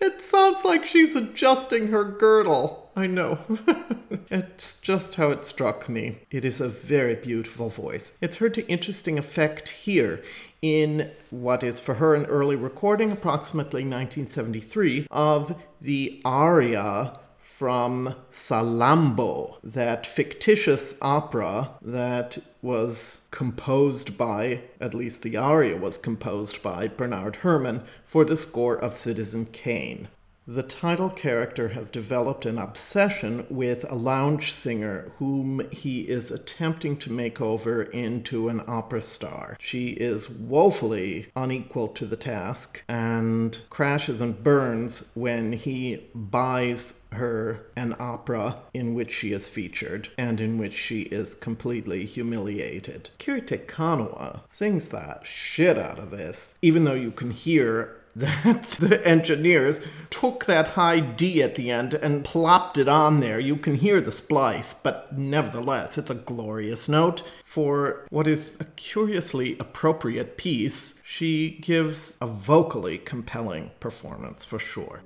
It 0.00 0.22
sounds 0.22 0.64
like 0.64 0.84
she's 0.84 1.16
adjusting 1.16 1.88
her 1.88 2.04
girdle. 2.04 2.90
I 2.94 3.06
know. 3.06 3.38
it's 4.30 4.80
just 4.80 5.16
how 5.16 5.30
it 5.30 5.44
struck 5.44 5.88
me. 5.88 6.18
It 6.30 6.44
is 6.44 6.60
a 6.60 6.68
very 6.68 7.14
beautiful 7.14 7.68
voice. 7.68 8.16
It's 8.20 8.36
heard 8.36 8.54
to 8.54 8.66
interesting 8.68 9.18
effect 9.18 9.68
here 9.68 10.22
in 10.62 11.10
what 11.30 11.62
is 11.62 11.78
for 11.78 11.94
her 11.94 12.14
an 12.14 12.26
early 12.26 12.56
recording, 12.56 13.12
approximately 13.12 13.82
1973, 13.82 15.06
of 15.10 15.62
the 15.80 16.20
aria 16.24 17.18
from 17.48 18.14
Salammbo, 18.30 19.56
that 19.64 20.06
fictitious 20.06 20.96
opera 21.02 21.70
that 21.82 22.38
was 22.62 23.22
composed 23.32 24.16
by, 24.16 24.60
at 24.80 24.94
least 24.94 25.22
the 25.22 25.36
aria 25.36 25.76
was 25.76 25.98
composed 25.98 26.62
by, 26.62 26.86
Bernard 26.86 27.36
Herrmann 27.36 27.82
for 28.04 28.24
the 28.24 28.36
score 28.36 28.76
of 28.76 28.92
Citizen 28.92 29.46
Kane. 29.46 30.06
The 30.50 30.62
title 30.62 31.10
character 31.10 31.68
has 31.68 31.90
developed 31.90 32.46
an 32.46 32.56
obsession 32.56 33.46
with 33.50 33.84
a 33.92 33.94
lounge 33.94 34.54
singer 34.54 35.12
whom 35.18 35.60
he 35.70 36.08
is 36.08 36.30
attempting 36.30 36.96
to 37.00 37.12
make 37.12 37.38
over 37.38 37.82
into 37.82 38.48
an 38.48 38.62
opera 38.66 39.02
star. 39.02 39.58
She 39.60 39.88
is 39.88 40.30
woefully 40.30 41.26
unequal 41.36 41.88
to 41.88 42.06
the 42.06 42.16
task 42.16 42.82
and 42.88 43.60
crashes 43.68 44.22
and 44.22 44.42
burns 44.42 45.10
when 45.12 45.52
he 45.52 46.08
buys 46.14 47.02
her 47.12 47.66
an 47.76 47.94
opera 47.98 48.62
in 48.72 48.94
which 48.94 49.12
she 49.12 49.32
is 49.32 49.50
featured 49.50 50.08
and 50.16 50.40
in 50.40 50.56
which 50.56 50.74
she 50.74 51.02
is 51.02 51.34
completely 51.34 52.06
humiliated. 52.06 53.10
Kiri 53.18 53.42
Te 53.42 53.58
Kanawa 53.58 54.40
sings 54.48 54.88
that 54.88 55.26
shit 55.26 55.78
out 55.78 55.98
of 55.98 56.10
this, 56.10 56.58
even 56.62 56.84
though 56.84 56.94
you 56.94 57.10
can 57.10 57.32
hear 57.32 57.97
that 58.18 58.62
the 58.80 59.06
engineers 59.06 59.80
took 60.10 60.46
that 60.46 60.68
high 60.68 61.00
D 61.00 61.42
at 61.42 61.54
the 61.54 61.70
end 61.70 61.94
and 61.94 62.24
plopped 62.24 62.78
it 62.78 62.88
on 62.88 63.20
there. 63.20 63.38
You 63.40 63.56
can 63.56 63.76
hear 63.76 64.00
the 64.00 64.12
splice, 64.12 64.74
but 64.74 65.16
nevertheless, 65.16 65.98
it's 65.98 66.10
a 66.10 66.14
glorious 66.14 66.88
note. 66.88 67.22
For 67.44 68.06
what 68.10 68.26
is 68.26 68.60
a 68.60 68.64
curiously 68.64 69.56
appropriate 69.58 70.36
piece, 70.36 71.00
she 71.04 71.58
gives 71.60 72.18
a 72.20 72.26
vocally 72.26 72.98
compelling 72.98 73.70
performance 73.80 74.44
for 74.44 74.58
sure. 74.58 75.02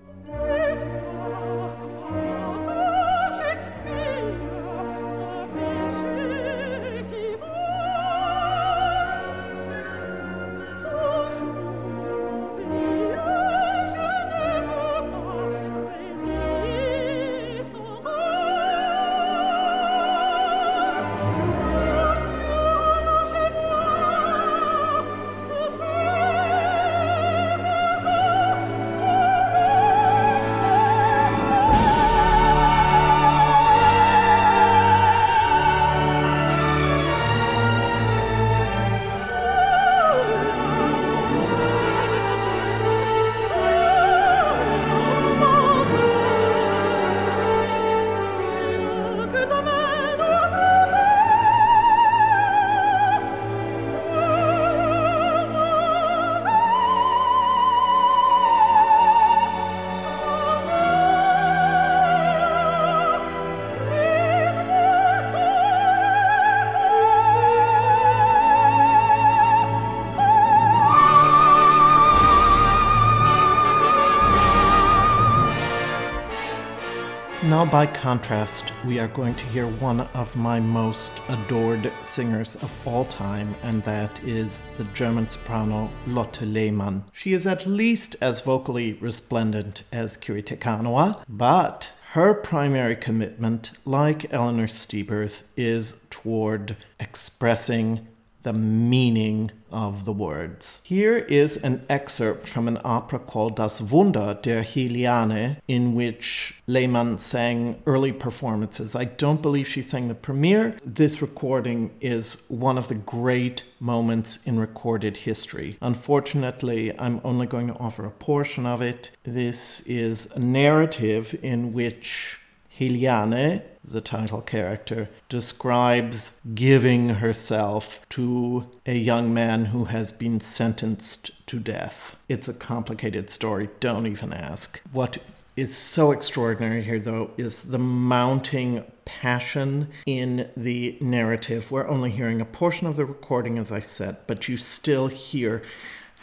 Now, 77.62 77.70
by 77.70 77.86
contrast, 77.86 78.72
we 78.84 78.98
are 78.98 79.06
going 79.06 79.36
to 79.36 79.46
hear 79.46 79.68
one 79.68 80.00
of 80.00 80.34
my 80.34 80.58
most 80.58 81.12
adored 81.28 81.92
singers 82.02 82.56
of 82.56 82.76
all 82.84 83.04
time, 83.04 83.54
and 83.62 83.84
that 83.84 84.20
is 84.24 84.66
the 84.76 84.84
German 84.94 85.28
soprano 85.28 85.88
Lotte 86.08 86.42
Lehmann. 86.42 87.04
She 87.12 87.32
is 87.32 87.46
at 87.46 87.64
least 87.64 88.16
as 88.20 88.40
vocally 88.40 88.94
resplendent 88.94 89.84
as 89.92 90.16
Kiri 90.16 90.42
Te 90.42 90.56
Kanawa, 90.56 91.22
but 91.28 91.92
her 92.14 92.34
primary 92.34 92.96
commitment, 92.96 93.70
like 93.84 94.32
Eleanor 94.32 94.66
Stebers, 94.66 95.44
is 95.56 95.98
toward 96.10 96.76
expressing 96.98 98.08
the 98.42 98.52
meaning 98.52 99.50
of 99.70 100.04
the 100.04 100.12
words. 100.12 100.80
Here 100.84 101.18
is 101.18 101.56
an 101.58 101.84
excerpt 101.88 102.48
from 102.48 102.68
an 102.68 102.78
opera 102.84 103.18
called 103.18 103.56
Das 103.56 103.80
Wunder 103.80 104.38
der 104.40 104.62
Heliane, 104.62 105.56
in 105.66 105.94
which 105.94 106.60
Lehmann 106.66 107.18
sang 107.18 107.80
early 107.86 108.12
performances. 108.12 108.94
I 108.94 109.04
don't 109.04 109.42
believe 109.42 109.66
she 109.66 109.82
sang 109.82 110.08
the 110.08 110.14
premiere. 110.14 110.76
This 110.84 111.22
recording 111.22 111.90
is 112.00 112.44
one 112.48 112.76
of 112.76 112.88
the 112.88 112.94
great 112.94 113.64
moments 113.80 114.38
in 114.44 114.60
recorded 114.60 115.18
history. 115.18 115.78
Unfortunately, 115.80 116.98
I'm 117.00 117.20
only 117.24 117.46
going 117.46 117.68
to 117.68 117.78
offer 117.78 118.04
a 118.04 118.10
portion 118.10 118.66
of 118.66 118.82
it. 118.82 119.10
This 119.22 119.80
is 119.82 120.30
a 120.34 120.38
narrative 120.38 121.38
in 121.42 121.72
which 121.72 122.38
Heliane, 122.68 123.62
the 123.84 124.00
title 124.00 124.40
character, 124.40 125.08
describes 125.28 126.40
giving 126.54 127.08
herself 127.08 128.08
to 128.10 128.68
a 128.86 128.96
young 128.96 129.32
man 129.34 129.66
who 129.66 129.86
has 129.86 130.12
been 130.12 130.40
sentenced 130.40 131.30
to 131.46 131.58
death. 131.58 132.16
It's 132.28 132.48
a 132.48 132.54
complicated 132.54 133.30
story, 133.30 133.68
don't 133.80 134.06
even 134.06 134.32
ask. 134.32 134.80
What 134.92 135.18
is 135.56 135.76
so 135.76 136.12
extraordinary 136.12 136.82
here, 136.82 136.98
though, 136.98 137.30
is 137.36 137.64
the 137.64 137.78
mounting 137.78 138.84
passion 139.04 139.88
in 140.06 140.48
the 140.56 140.96
narrative. 141.00 141.70
We're 141.70 141.88
only 141.88 142.10
hearing 142.10 142.40
a 142.40 142.46
portion 142.46 142.86
of 142.86 142.96
the 142.96 143.04
recording, 143.04 143.58
as 143.58 143.70
I 143.70 143.80
said, 143.80 144.16
but 144.26 144.48
you 144.48 144.56
still 144.56 145.08
hear 145.08 145.62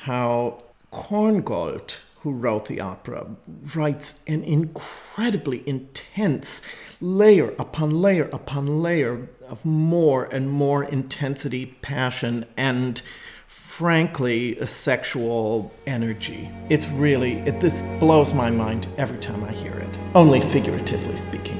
how 0.04 0.64
Korngold 0.92 2.02
who 2.22 2.32
wrote 2.32 2.66
the 2.68 2.82
opera, 2.82 3.28
writes 3.76 4.20
an 4.28 4.44
incredibly 4.44 5.68
intense 5.68 6.62
layer 7.02 7.54
upon 7.58 8.02
layer 8.02 8.30
upon 8.34 8.82
layer 8.82 9.30
of 9.48 9.66
more 9.66 10.26
and 10.26 10.50
more 10.50 10.84
intensity, 10.84 11.66
passion, 11.82 12.46
and 12.58 13.02
frankly, 13.48 14.56
sexual 14.66 15.74
energy. 15.88 16.50
It's 16.70 16.88
really, 16.90 17.40
it, 17.40 17.60
this 17.60 17.82
blows 18.00 18.34
my 18.34 18.52
mind 18.52 18.88
every 18.98 19.18
time 19.18 19.44
I 19.44 19.52
hear 19.52 19.74
it. 19.74 20.00
Only 20.14 20.40
figuratively 20.40 21.18
speaking, 21.18 21.59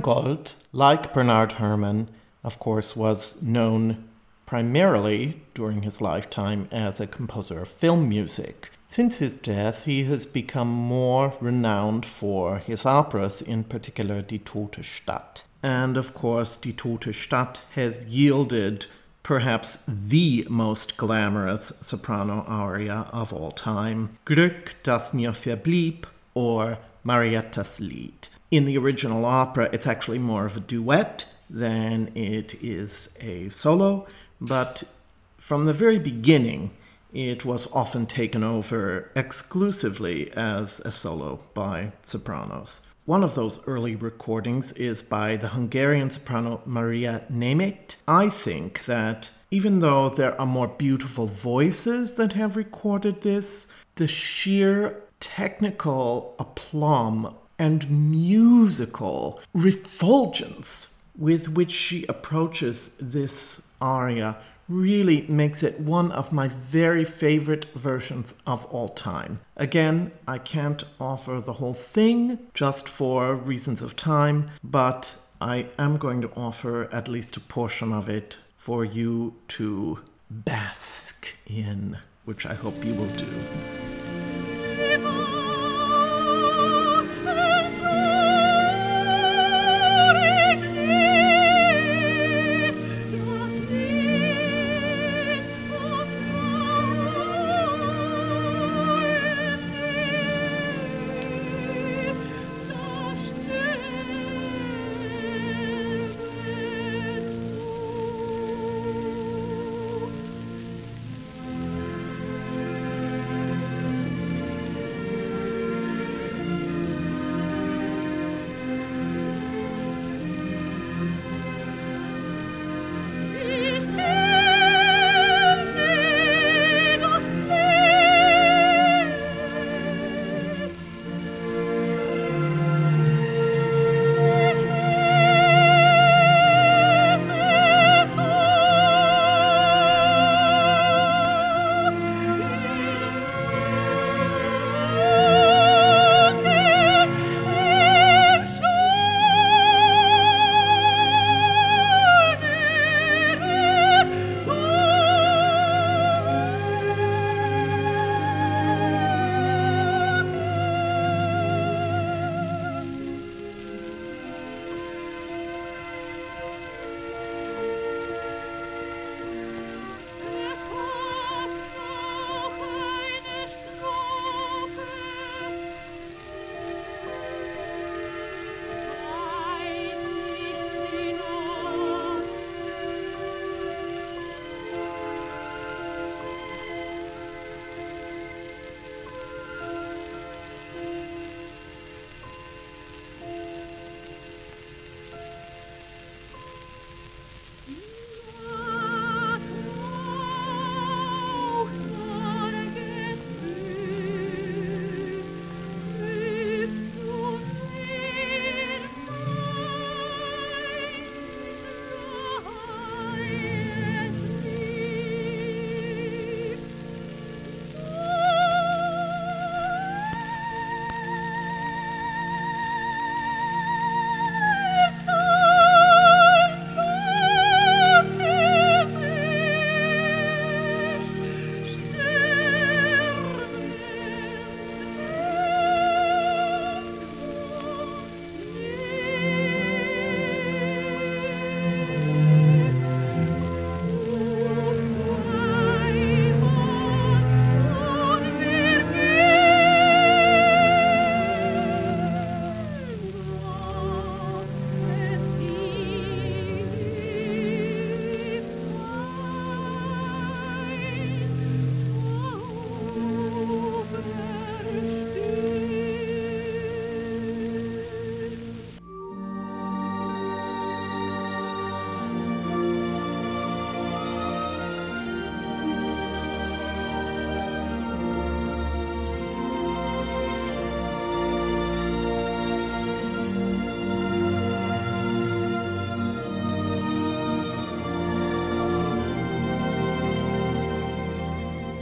Korngold, 0.00 0.54
like 0.72 1.12
Bernard 1.12 1.52
Herrmann, 1.52 2.08
of 2.42 2.58
course, 2.58 2.96
was 2.96 3.42
known 3.42 4.08
primarily 4.46 5.42
during 5.54 5.82
his 5.82 6.00
lifetime 6.00 6.66
as 6.72 6.98
a 7.00 7.06
composer 7.06 7.60
of 7.60 7.68
film 7.68 8.08
music. 8.08 8.70
Since 8.86 9.16
his 9.16 9.36
death, 9.36 9.84
he 9.84 10.04
has 10.04 10.24
become 10.24 10.68
more 10.68 11.34
renowned 11.40 12.06
for 12.06 12.58
his 12.58 12.86
operas, 12.86 13.42
in 13.42 13.64
particular 13.64 14.22
Die 14.22 14.38
Tote 14.38 14.82
Stadt. 14.82 15.44
And 15.62 15.96
of 15.96 16.14
course, 16.14 16.56
Die 16.56 16.72
Tote 16.72 17.14
Stadt 17.14 17.62
has 17.74 18.06
yielded 18.06 18.86
perhaps 19.22 19.84
the 19.86 20.46
most 20.48 20.96
glamorous 20.96 21.72
soprano 21.80 22.44
aria 22.46 23.06
of 23.12 23.32
all 23.32 23.52
time, 23.52 24.16
Glück, 24.24 24.74
das 24.82 25.12
mir 25.12 25.32
verblieb, 25.32 26.04
or 26.34 26.78
Mariettas 27.04 27.78
Lied. 27.78 28.28
In 28.52 28.66
the 28.66 28.76
original 28.76 29.24
opera, 29.24 29.70
it's 29.72 29.86
actually 29.86 30.18
more 30.18 30.44
of 30.44 30.58
a 30.58 30.60
duet 30.60 31.24
than 31.48 32.12
it 32.14 32.62
is 32.62 33.16
a 33.18 33.48
solo, 33.48 34.06
but 34.42 34.84
from 35.38 35.64
the 35.64 35.72
very 35.72 35.98
beginning, 35.98 36.70
it 37.14 37.46
was 37.46 37.72
often 37.72 38.04
taken 38.04 38.44
over 38.44 39.10
exclusively 39.16 40.30
as 40.32 40.80
a 40.80 40.92
solo 40.92 41.40
by 41.54 41.92
sopranos. 42.02 42.82
One 43.06 43.24
of 43.24 43.36
those 43.36 43.66
early 43.66 43.96
recordings 43.96 44.72
is 44.72 45.02
by 45.02 45.36
the 45.36 45.48
Hungarian 45.48 46.10
soprano 46.10 46.60
Maria 46.66 47.22
Nemeth. 47.32 47.96
I 48.06 48.28
think 48.28 48.84
that 48.84 49.30
even 49.50 49.78
though 49.78 50.10
there 50.10 50.38
are 50.38 50.46
more 50.46 50.68
beautiful 50.68 51.24
voices 51.24 52.16
that 52.16 52.34
have 52.34 52.56
recorded 52.56 53.22
this, 53.22 53.68
the 53.94 54.06
sheer 54.06 55.02
technical 55.20 56.36
aplomb 56.38 57.34
and 57.62 57.88
musical 58.10 59.40
refulgence 59.54 60.98
with 61.16 61.48
which 61.50 61.70
she 61.70 62.04
approaches 62.08 62.90
this 62.98 63.68
aria 63.80 64.36
really 64.68 65.24
makes 65.28 65.62
it 65.62 65.78
one 65.78 66.10
of 66.10 66.32
my 66.32 66.48
very 66.48 67.04
favorite 67.04 67.66
versions 67.76 68.34
of 68.48 68.64
all 68.66 68.88
time. 68.88 69.38
Again, 69.56 70.10
I 70.26 70.38
can't 70.38 70.82
offer 70.98 71.38
the 71.38 71.52
whole 71.54 71.74
thing 71.74 72.40
just 72.52 72.88
for 72.88 73.36
reasons 73.36 73.80
of 73.80 73.94
time, 73.94 74.50
but 74.64 75.14
I 75.40 75.66
am 75.78 75.98
going 75.98 76.20
to 76.22 76.32
offer 76.34 76.88
at 76.92 77.06
least 77.06 77.36
a 77.36 77.40
portion 77.40 77.92
of 77.92 78.08
it 78.08 78.38
for 78.56 78.84
you 78.84 79.34
to 79.58 80.00
bask 80.28 81.28
in, 81.46 81.98
which 82.24 82.44
I 82.44 82.54
hope 82.54 82.84
you 82.84 82.94
will 82.94 83.14
do. 83.26 84.01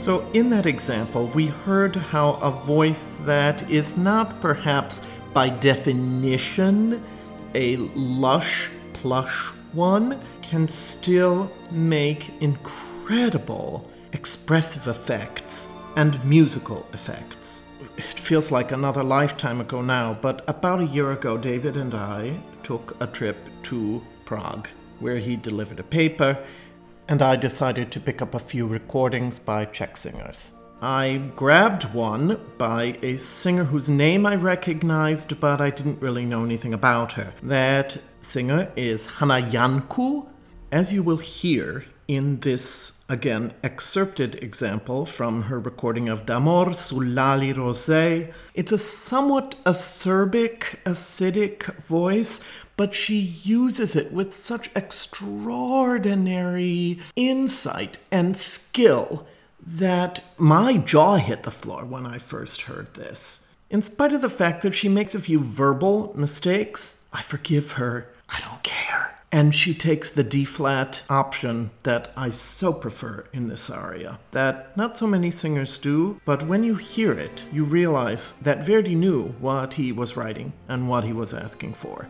So, 0.01 0.27
in 0.33 0.49
that 0.49 0.65
example, 0.65 1.27
we 1.27 1.45
heard 1.45 1.95
how 1.95 2.39
a 2.41 2.49
voice 2.49 3.17
that 3.17 3.69
is 3.69 3.97
not 3.97 4.41
perhaps 4.41 5.05
by 5.31 5.49
definition 5.49 7.03
a 7.53 7.77
lush 7.93 8.71
plush 8.93 9.51
one 9.73 10.19
can 10.41 10.67
still 10.67 11.51
make 11.69 12.31
incredible 12.41 13.87
expressive 14.13 14.87
effects 14.87 15.67
and 15.95 16.25
musical 16.25 16.87
effects. 16.93 17.61
It 17.95 18.03
feels 18.03 18.51
like 18.51 18.71
another 18.71 19.03
lifetime 19.03 19.61
ago 19.61 19.83
now, 19.83 20.17
but 20.19 20.43
about 20.47 20.79
a 20.79 20.85
year 20.87 21.11
ago, 21.11 21.37
David 21.37 21.77
and 21.77 21.93
I 21.93 22.41
took 22.63 22.97
a 23.01 23.05
trip 23.05 23.37
to 23.63 24.01
Prague, 24.25 24.67
where 24.99 25.19
he 25.19 25.35
delivered 25.35 25.79
a 25.79 25.83
paper, 25.83 26.43
and 27.07 27.21
I 27.21 27.35
decided 27.35 27.91
to 27.91 27.99
pick 27.99 28.21
up 28.21 28.35
a 28.35 28.39
few 28.39 28.67
recordings 28.67 29.39
by 29.39 29.65
Czech 29.65 29.97
singers. 29.97 30.53
I 30.81 31.31
grabbed 31.35 31.93
one 31.93 32.39
by 32.57 32.97
a 33.03 33.17
singer 33.17 33.65
whose 33.65 33.87
name 33.89 34.25
I 34.25 34.35
recognized, 34.35 35.39
but 35.39 35.61
I 35.61 35.69
didn't 35.69 36.01
really 36.01 36.25
know 36.25 36.43
anything 36.43 36.73
about 36.73 37.13
her. 37.13 37.33
That 37.43 38.01
singer 38.19 38.71
is 38.75 39.05
Hanna 39.05 39.41
Janku. 39.41 40.27
As 40.71 40.91
you 40.91 41.03
will 41.03 41.17
hear 41.17 41.85
in 42.07 42.39
this, 42.39 43.03
again, 43.07 43.53
excerpted 43.63 44.43
example 44.43 45.05
from 45.05 45.43
her 45.43 45.59
recording 45.59 46.09
of 46.09 46.25
D'Amor 46.25 46.71
sull'ali 46.71 47.53
rosee, 47.53 48.33
it's 48.55 48.71
a 48.71 48.77
somewhat 48.77 49.55
acerbic, 49.65 50.77
acidic 50.83 51.75
voice, 51.77 52.41
but 52.81 52.95
she 52.95 53.19
uses 53.19 53.95
it 53.95 54.11
with 54.11 54.33
such 54.33 54.71
extraordinary 54.75 56.99
insight 57.15 57.99
and 58.11 58.35
skill 58.35 59.27
that 59.63 60.23
my 60.39 60.77
jaw 60.77 61.17
hit 61.17 61.43
the 61.43 61.51
floor 61.51 61.85
when 61.85 62.07
I 62.07 62.17
first 62.17 62.63
heard 62.63 62.91
this. 62.95 63.47
In 63.69 63.83
spite 63.83 64.13
of 64.13 64.21
the 64.21 64.31
fact 64.31 64.63
that 64.63 64.73
she 64.73 64.89
makes 64.89 65.13
a 65.13 65.19
few 65.19 65.39
verbal 65.39 66.11
mistakes, 66.15 67.03
I 67.13 67.21
forgive 67.21 67.73
her. 67.73 68.07
I 68.27 68.39
don't 68.39 68.63
care. 68.63 69.15
And 69.31 69.53
she 69.53 69.75
takes 69.75 70.09
the 70.09 70.23
D 70.23 70.43
flat 70.43 71.03
option 71.07 71.69
that 71.83 72.11
I 72.17 72.31
so 72.31 72.73
prefer 72.73 73.25
in 73.31 73.47
this 73.47 73.69
aria, 73.69 74.17
that 74.31 74.75
not 74.75 74.97
so 74.97 75.05
many 75.05 75.29
singers 75.29 75.77
do, 75.77 76.19
but 76.25 76.47
when 76.47 76.63
you 76.63 76.73
hear 76.73 77.11
it, 77.11 77.45
you 77.53 77.63
realize 77.63 78.31
that 78.41 78.65
Verdi 78.65 78.95
knew 78.95 79.35
what 79.39 79.75
he 79.75 79.91
was 79.91 80.17
writing 80.17 80.53
and 80.67 80.89
what 80.89 81.03
he 81.03 81.13
was 81.13 81.31
asking 81.31 81.75
for. 81.75 82.07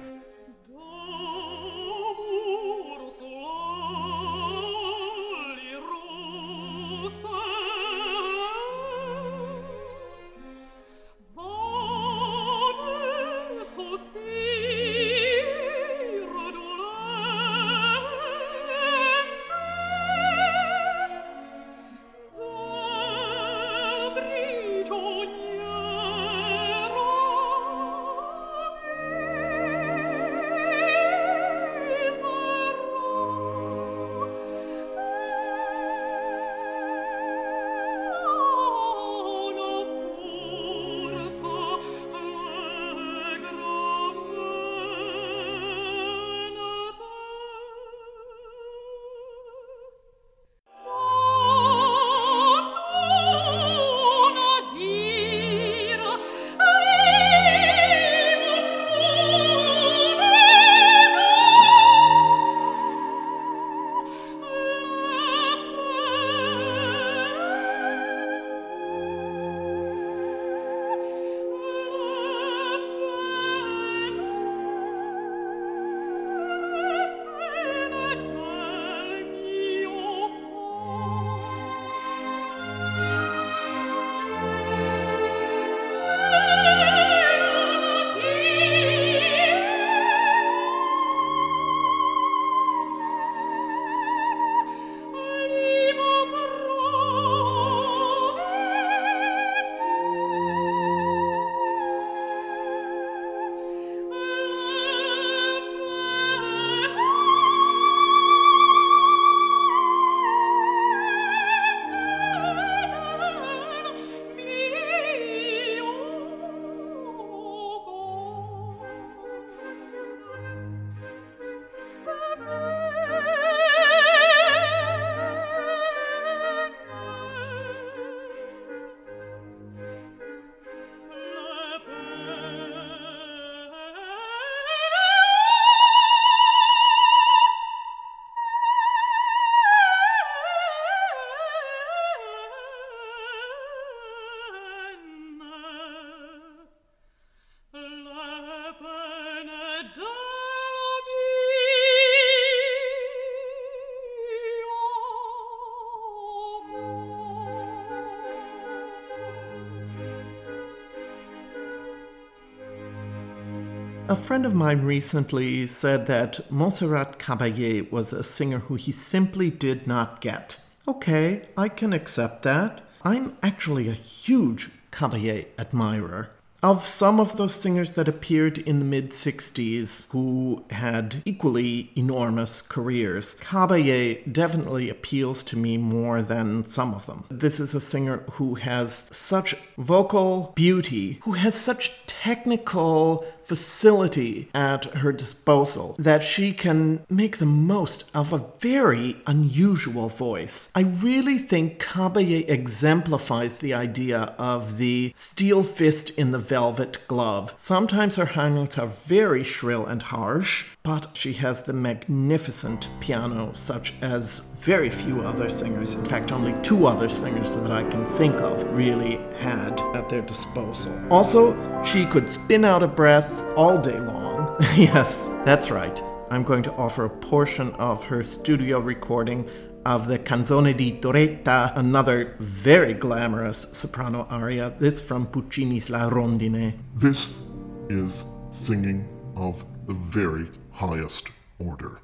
A 164.12 164.16
friend 164.18 164.46
of 164.46 164.54
mine 164.54 164.82
recently 164.82 165.66
said 165.68 166.06
that 166.08 166.52
Montserrat 166.52 167.18
Caballé 167.18 167.90
was 167.90 168.12
a 168.12 168.24
singer 168.24 168.60
who 168.60 168.76
he 168.76 168.92
simply 168.92 169.50
did 169.50 169.88
not 169.88 170.20
get. 170.20 170.60
Okay, 170.86 171.44
I 171.56 171.70
can 171.70 171.94
accept 171.94 172.44
that. 172.44 172.82
I'm 173.04 173.38
actually 173.42 173.88
a 173.88 173.94
huge 173.94 174.70
Caballé 174.92 175.46
admirer. 175.58 176.30
Of 176.64 176.86
some 176.86 177.20
of 177.20 177.38
those 177.38 177.56
singers 177.56 177.94
that 177.94 178.08
appeared 178.08 178.60
in 178.60 178.78
the 178.78 178.86
mid 178.86 179.10
60s 179.10 180.12
who 180.12 180.64
had 180.70 181.24
equally 181.26 181.92
enormous 181.96 182.62
careers, 182.62 183.34
Caballé 183.36 184.32
definitely 184.32 184.88
appeals 184.88 185.42
to 185.44 185.58
me 185.58 185.78
more 185.78 186.22
than 186.22 186.64
some 186.66 186.94
of 186.94 187.08
them. 187.08 187.24
This 187.30 187.60
is 187.60 187.74
a 187.74 187.82
singer 187.82 188.18
who 188.34 188.56
has 188.56 189.08
such 189.10 189.56
vocal 189.76 190.52
beauty, 190.56 191.20
who 191.24 191.32
has 191.32 191.56
such 191.56 192.06
technical 192.06 193.26
facility 193.52 194.48
at 194.54 194.86
her 194.86 195.12
disposal 195.12 195.94
that 196.00 196.24
she 196.24 196.54
can 196.54 197.02
make 197.10 197.36
the 197.36 197.46
most 197.46 198.10
of 198.16 198.32
a 198.32 198.46
very 198.60 199.18
unusual 199.28 200.08
voice. 200.08 200.72
I 200.74 200.84
really 200.84 201.38
think 201.38 201.78
Caballé 201.78 202.50
exemplifies 202.50 203.58
the 203.58 203.74
idea 203.74 204.34
of 204.40 204.78
the 204.78 205.12
steel 205.16 205.64
fist 205.64 206.12
in 206.12 206.32
the 206.32 206.40
velvet 206.40 207.06
glove. 207.10 207.54
Sometimes 207.58 208.16
her 208.16 208.50
notes 208.50 208.78
are 208.78 208.88
very 208.88 209.44
shrill 209.44 209.86
and 209.86 210.02
harsh, 210.02 210.68
but 210.84 211.10
she 211.14 211.34
has 211.34 211.64
the 211.64 211.74
magnificent 211.74 212.90
piano, 213.02 213.52
such 213.54 213.94
as 214.02 214.56
very 214.62 214.90
few 214.90 215.22
other 215.22 215.50
singers, 215.50 215.94
in 215.94 216.06
fact, 216.06 216.32
only 216.32 216.54
two 216.62 216.88
other 216.88 217.10
singers 217.10 217.56
that 217.56 217.72
I 217.72 217.84
can 217.84 218.06
think 218.06 218.36
of, 218.36 218.64
really 218.76 219.20
had 219.40 219.80
at 219.94 220.08
their 220.08 220.22
disposal. 220.22 220.94
Also, 221.12 221.56
she 221.84 222.06
could 222.06 222.32
spin 222.32 222.66
out 222.66 222.82
a 222.82 222.88
breath 222.88 223.41
all 223.56 223.78
day 223.78 224.00
long. 224.00 224.56
yes, 224.76 225.28
that's 225.46 225.72
right. 225.72 226.02
I'm 226.30 226.44
going 226.44 226.64
to 226.64 226.74
offer 226.74 227.06
a 227.06 227.10
portion 227.10 227.74
of 227.74 228.06
her 228.06 228.24
studio 228.24 228.80
recording 228.80 229.50
of 229.86 230.08
the 230.08 230.20
Canzone 230.20 230.76
di 230.76 230.92
Doretta, 230.92 231.74
another 231.76 232.36
very 232.40 232.94
glamorous 232.94 233.66
soprano 233.72 234.28
aria, 234.30 234.74
this 234.80 235.02
from 235.02 235.28
Puccini's 235.28 235.90
La 235.90 236.10
Rondine. 236.10 236.78
This 236.96 237.42
is 237.90 238.24
singing 238.52 239.08
of 239.36 239.66
the 239.88 239.94
very 239.94 240.48
highest 240.72 241.30
order. 241.60 242.00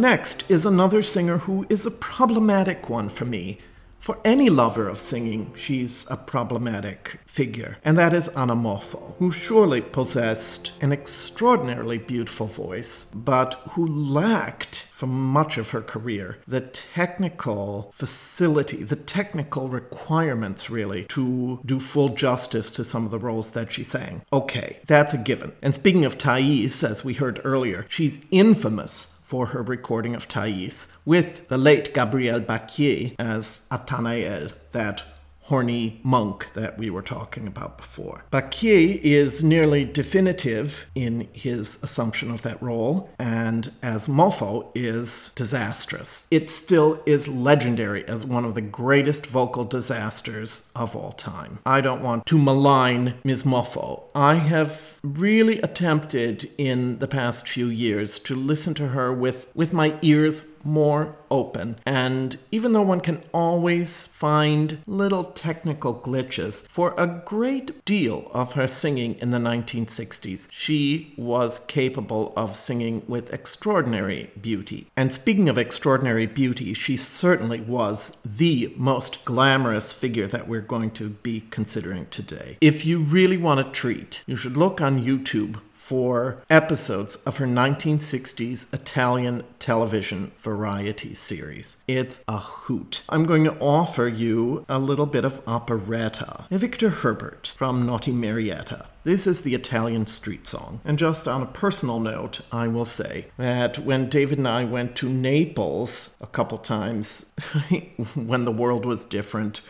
Next 0.00 0.50
is 0.50 0.66
another 0.66 1.02
singer 1.02 1.38
who 1.38 1.66
is 1.68 1.86
a 1.86 1.90
problematic 1.90 2.88
one 2.88 3.08
for 3.08 3.24
me. 3.24 3.58
For 4.02 4.18
any 4.24 4.50
lover 4.50 4.88
of 4.88 4.98
singing, 4.98 5.52
she's 5.54 6.10
a 6.10 6.16
problematic 6.16 7.20
figure, 7.24 7.78
and 7.84 7.96
that 7.96 8.12
is 8.12 8.26
Anna 8.26 8.56
Moffo, 8.56 9.14
who 9.18 9.30
surely 9.30 9.80
possessed 9.80 10.72
an 10.80 10.90
extraordinarily 10.90 11.98
beautiful 11.98 12.48
voice, 12.48 13.04
but 13.14 13.54
who 13.70 13.86
lacked, 13.86 14.88
for 14.92 15.06
much 15.06 15.56
of 15.56 15.70
her 15.70 15.82
career, 15.82 16.38
the 16.48 16.62
technical 16.62 17.92
facility, 17.94 18.82
the 18.82 18.96
technical 18.96 19.68
requirements, 19.68 20.68
really, 20.68 21.04
to 21.04 21.60
do 21.64 21.78
full 21.78 22.08
justice 22.08 22.72
to 22.72 22.82
some 22.82 23.04
of 23.04 23.12
the 23.12 23.20
roles 23.20 23.50
that 23.50 23.70
she 23.70 23.84
sang. 23.84 24.22
Okay, 24.32 24.80
that's 24.84 25.14
a 25.14 25.18
given. 25.18 25.52
And 25.62 25.76
speaking 25.76 26.04
of 26.04 26.18
Thais, 26.18 26.82
as 26.82 27.04
we 27.04 27.14
heard 27.14 27.40
earlier, 27.44 27.86
she's 27.88 28.18
infamous 28.32 29.16
for 29.32 29.46
her 29.46 29.62
recording 29.62 30.14
of 30.14 30.28
Thais 30.28 30.88
with 31.06 31.48
the 31.48 31.56
late 31.56 31.94
Gabriel 31.94 32.38
Bacquier 32.38 33.14
as 33.18 33.62
Athanael, 33.70 34.48
that 34.72 35.04
horny 35.42 36.00
monk 36.02 36.52
that 36.54 36.78
we 36.78 36.88
were 36.88 37.02
talking 37.02 37.46
about 37.46 37.76
before. 37.76 38.24
Bacquier 38.30 39.00
is 39.02 39.42
nearly 39.42 39.84
definitive 39.84 40.86
in 40.94 41.28
his 41.32 41.82
assumption 41.82 42.30
of 42.30 42.42
that 42.42 42.62
role, 42.62 43.10
and 43.18 43.72
as 43.82 44.08
Moffo 44.08 44.70
is 44.74 45.32
disastrous. 45.34 46.26
It 46.30 46.48
still 46.48 47.02
is 47.06 47.28
legendary 47.28 48.06
as 48.06 48.24
one 48.24 48.44
of 48.44 48.54
the 48.54 48.60
greatest 48.60 49.26
vocal 49.26 49.64
disasters 49.64 50.70
of 50.76 50.94
all 50.94 51.12
time. 51.12 51.58
I 51.66 51.80
don't 51.80 52.02
want 52.02 52.26
to 52.26 52.38
malign 52.38 53.14
Ms. 53.24 53.44
Moffo. 53.44 54.04
I 54.14 54.34
have 54.34 55.00
really 55.02 55.60
attempted 55.60 56.50
in 56.56 56.98
the 56.98 57.08
past 57.08 57.48
few 57.48 57.66
years 57.66 58.18
to 58.20 58.34
listen 58.34 58.74
to 58.74 58.88
her 58.88 59.12
with, 59.12 59.50
with 59.54 59.72
my 59.72 59.98
ears 60.02 60.42
more 60.64 61.16
open. 61.30 61.76
And 61.86 62.38
even 62.50 62.72
though 62.72 62.82
one 62.82 63.00
can 63.00 63.22
always 63.32 64.06
find 64.06 64.78
little 64.86 65.24
technical 65.24 65.94
glitches, 65.94 66.66
for 66.68 66.94
a 66.96 67.06
great 67.06 67.84
deal 67.84 68.30
of 68.32 68.54
her 68.54 68.68
singing 68.68 69.14
in 69.14 69.30
the 69.30 69.38
1960s, 69.38 70.48
she 70.50 71.14
was 71.16 71.60
capable 71.60 72.32
of 72.36 72.56
singing 72.56 73.02
with 73.08 73.32
extraordinary 73.32 74.30
beauty. 74.40 74.86
And 74.96 75.12
speaking 75.12 75.48
of 75.48 75.58
extraordinary 75.58 76.26
beauty, 76.26 76.74
she 76.74 76.96
certainly 76.96 77.60
was 77.60 78.16
the 78.24 78.72
most 78.76 79.24
glamorous 79.24 79.92
figure 79.92 80.26
that 80.26 80.48
we're 80.48 80.60
going 80.60 80.90
to 80.92 81.10
be 81.10 81.42
considering 81.50 82.06
today. 82.06 82.58
If 82.60 82.84
you 82.86 83.00
really 83.00 83.36
want 83.36 83.60
a 83.60 83.64
treat, 83.64 84.24
you 84.26 84.36
should 84.36 84.56
look 84.56 84.80
on 84.80 85.04
YouTube 85.04 85.60
for 85.82 86.40
episodes 86.48 87.16
of 87.26 87.38
her 87.38 87.44
1960s 87.44 88.72
Italian 88.72 89.42
television 89.58 90.30
variety 90.38 91.12
series. 91.12 91.82
It's 91.88 92.22
a 92.28 92.38
hoot. 92.38 93.02
I'm 93.08 93.24
going 93.24 93.42
to 93.42 93.58
offer 93.58 94.06
you 94.06 94.64
a 94.68 94.78
little 94.78 95.06
bit 95.06 95.24
of 95.24 95.42
operetta. 95.44 96.46
Victor 96.52 96.88
Herbert 96.88 97.52
from 97.56 97.84
Naughty 97.84 98.12
Marietta. 98.12 98.86
This 99.02 99.26
is 99.26 99.40
the 99.40 99.56
Italian 99.56 100.06
street 100.06 100.46
song. 100.46 100.80
And 100.84 101.00
just 101.00 101.26
on 101.26 101.42
a 101.42 101.46
personal 101.46 101.98
note, 101.98 102.42
I 102.52 102.68
will 102.68 102.84
say 102.84 103.26
that 103.36 103.80
when 103.80 104.08
David 104.08 104.38
and 104.38 104.46
I 104.46 104.62
went 104.62 104.94
to 104.96 105.08
Naples 105.08 106.16
a 106.20 106.28
couple 106.28 106.58
times 106.58 107.32
when 108.14 108.44
the 108.44 108.52
world 108.52 108.86
was 108.86 109.04
different, 109.04 109.62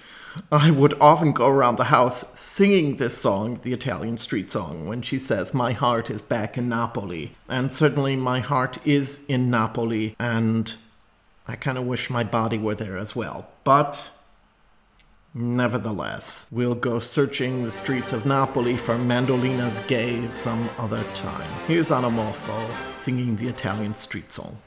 I 0.50 0.70
would 0.70 0.94
often 1.00 1.32
go 1.32 1.46
around 1.46 1.76
the 1.76 1.84
house 1.84 2.38
singing 2.38 2.96
this 2.96 3.16
song, 3.16 3.60
the 3.62 3.72
Italian 3.72 4.16
street 4.16 4.50
song, 4.50 4.86
when 4.86 5.02
she 5.02 5.18
says, 5.18 5.54
My 5.54 5.72
heart 5.72 6.10
is 6.10 6.22
back 6.22 6.56
in 6.56 6.68
Napoli. 6.68 7.32
And 7.48 7.70
certainly 7.72 8.16
my 8.16 8.40
heart 8.40 8.84
is 8.86 9.24
in 9.26 9.50
Napoli, 9.50 10.16
and 10.18 10.74
I 11.46 11.56
kind 11.56 11.78
of 11.78 11.86
wish 11.86 12.10
my 12.10 12.24
body 12.24 12.58
were 12.58 12.74
there 12.74 12.96
as 12.96 13.16
well. 13.16 13.48
But 13.64 14.10
nevertheless, 15.34 16.46
we'll 16.50 16.74
go 16.74 16.98
searching 16.98 17.64
the 17.64 17.70
streets 17.70 18.12
of 18.12 18.26
Napoli 18.26 18.76
for 18.76 18.96
Mandolina's 18.98 19.80
Gay 19.82 20.28
some 20.30 20.68
other 20.78 21.02
time. 21.14 21.50
Here's 21.66 21.90
Anna 21.90 22.10
Moffo 22.10 23.00
singing 23.00 23.36
the 23.36 23.48
Italian 23.48 23.94
street 23.94 24.32
song. 24.32 24.58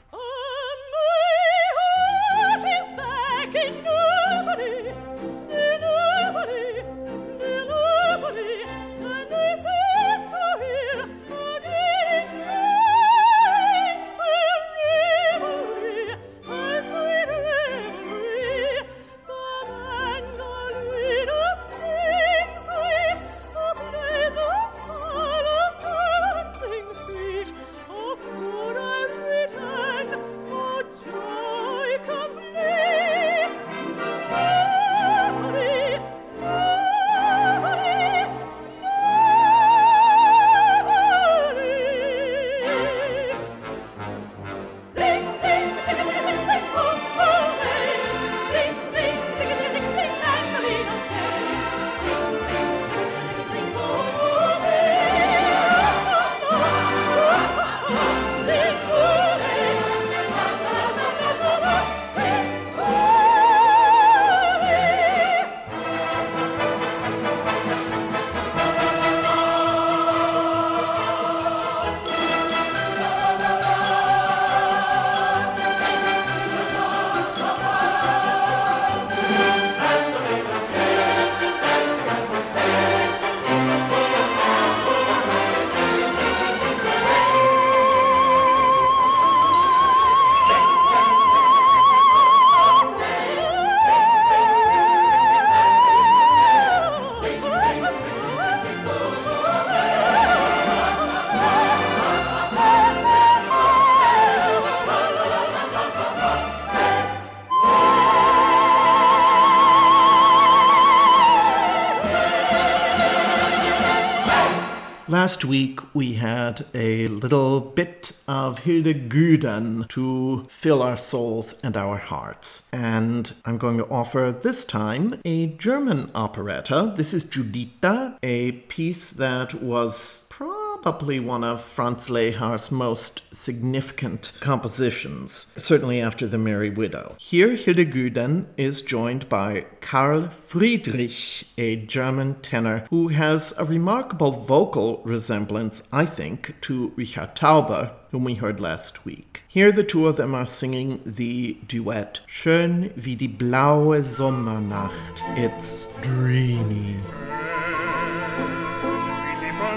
Last 115.26 115.44
week 115.44 115.80
we 115.92 116.14
had 116.14 116.66
a 116.72 117.08
little 117.08 117.58
bit 117.58 118.12
of 118.28 118.60
Hilde 118.60 119.08
Güden 119.08 119.88
to 119.88 120.46
fill 120.48 120.84
our 120.84 120.96
souls 120.96 121.58
and 121.64 121.76
our 121.76 121.96
hearts. 121.96 122.68
And 122.72 123.34
I'm 123.44 123.58
going 123.58 123.76
to 123.78 123.88
offer 123.88 124.30
this 124.30 124.64
time 124.64 125.20
a 125.24 125.48
German 125.48 126.12
operetta. 126.14 126.92
This 126.96 127.12
is 127.12 127.24
Giuditta, 127.24 128.18
a 128.22 128.52
piece 128.52 129.10
that 129.10 129.60
was 129.60 130.28
probably 130.30 130.55
one 130.86 131.42
of 131.42 131.62
Franz 131.62 132.08
Lehar's 132.08 132.70
most 132.70 133.22
significant 133.34 134.32
compositions, 134.38 135.52
certainly 135.56 136.00
after 136.00 136.28
The 136.28 136.38
Merry 136.38 136.70
Widow. 136.70 137.16
Here, 137.18 137.56
Hilde 137.56 137.90
Güden 137.90 138.46
is 138.56 138.82
joined 138.82 139.28
by 139.28 139.66
Karl 139.80 140.28
Friedrich, 140.28 141.44
a 141.58 141.74
German 141.74 142.36
tenor 142.36 142.86
who 142.88 143.08
has 143.08 143.52
a 143.58 143.64
remarkable 143.64 144.30
vocal 144.30 145.02
resemblance, 145.04 145.82
I 145.92 146.06
think, 146.06 146.54
to 146.60 146.92
Richard 146.94 147.34
Tauber, 147.34 147.90
whom 148.12 148.22
we 148.22 148.34
heard 148.34 148.60
last 148.60 149.04
week. 149.04 149.42
Here, 149.48 149.72
the 149.72 149.82
two 149.82 150.06
of 150.06 150.14
them 150.14 150.36
are 150.36 150.46
singing 150.46 151.00
the 151.04 151.54
duet 151.66 152.20
Schön 152.28 152.92
wie 152.94 153.16
die 153.16 153.26
blaue 153.26 154.04
Sommernacht. 154.04 155.20
It's 155.36 155.88
dreamy. 156.00 156.94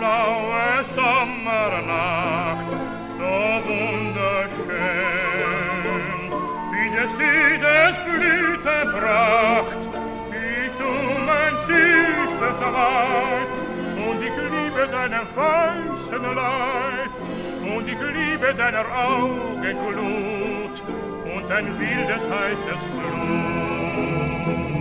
blaue 0.10 0.70
Sommernacht, 0.95 2.70
so 3.18 3.34
wunderschön, 3.70 4.70
wie 6.72 6.89
der 6.95 7.07
See 7.16 7.49
Blüte 8.05 8.78
bracht, 8.95 9.82
bist 10.32 10.78
du 10.82 10.91
mein 11.30 11.55
süßes 11.68 12.60
Weib, 12.76 13.51
und 14.07 14.20
ich 14.28 14.38
liebe 14.55 14.84
deinen 14.95 15.26
weißen 15.36 16.26
Leib, 16.41 17.14
und 17.76 17.86
ich 17.93 18.01
liebe 18.18 18.49
deiner 18.55 18.88
Augen 19.10 19.78
Glut, 19.86 20.78
und 21.34 21.43
dein 21.49 21.68
wildes 21.80 22.24
heißes 22.36 22.82
Blut. 22.93 24.79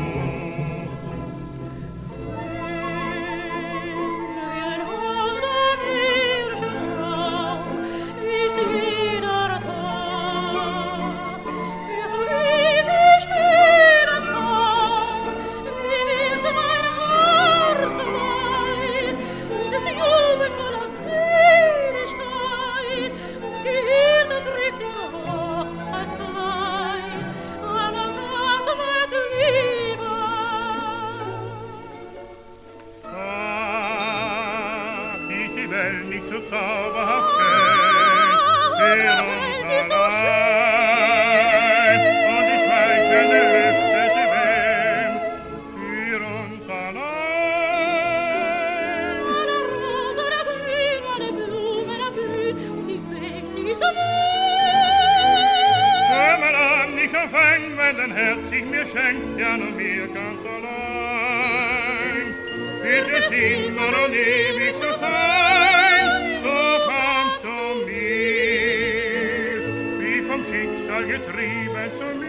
Dein 57.96 58.12
Herz 58.12 58.50
sich 58.50 58.64
mir 58.64 58.84
schenkt, 58.86 59.38
ja 59.38 59.56
nur 59.56 59.70
mir 59.70 60.06
ganz 60.08 60.40
allein. 60.44 62.34
Wird 62.82 63.08
es 63.18 63.30
immer 63.30 64.04
und 64.04 64.14
ewig 64.14 64.74
so 64.76 64.92
sein, 64.98 66.06
so 66.42 66.58
kommst 66.88 67.44
du 67.44 67.86
mir, 67.86 69.58
wie 70.00 70.20
vom 70.22 70.42
Schicksal 70.44 71.04
getrieben 71.04 71.90
zu 71.98 72.08
mir. 72.20 72.28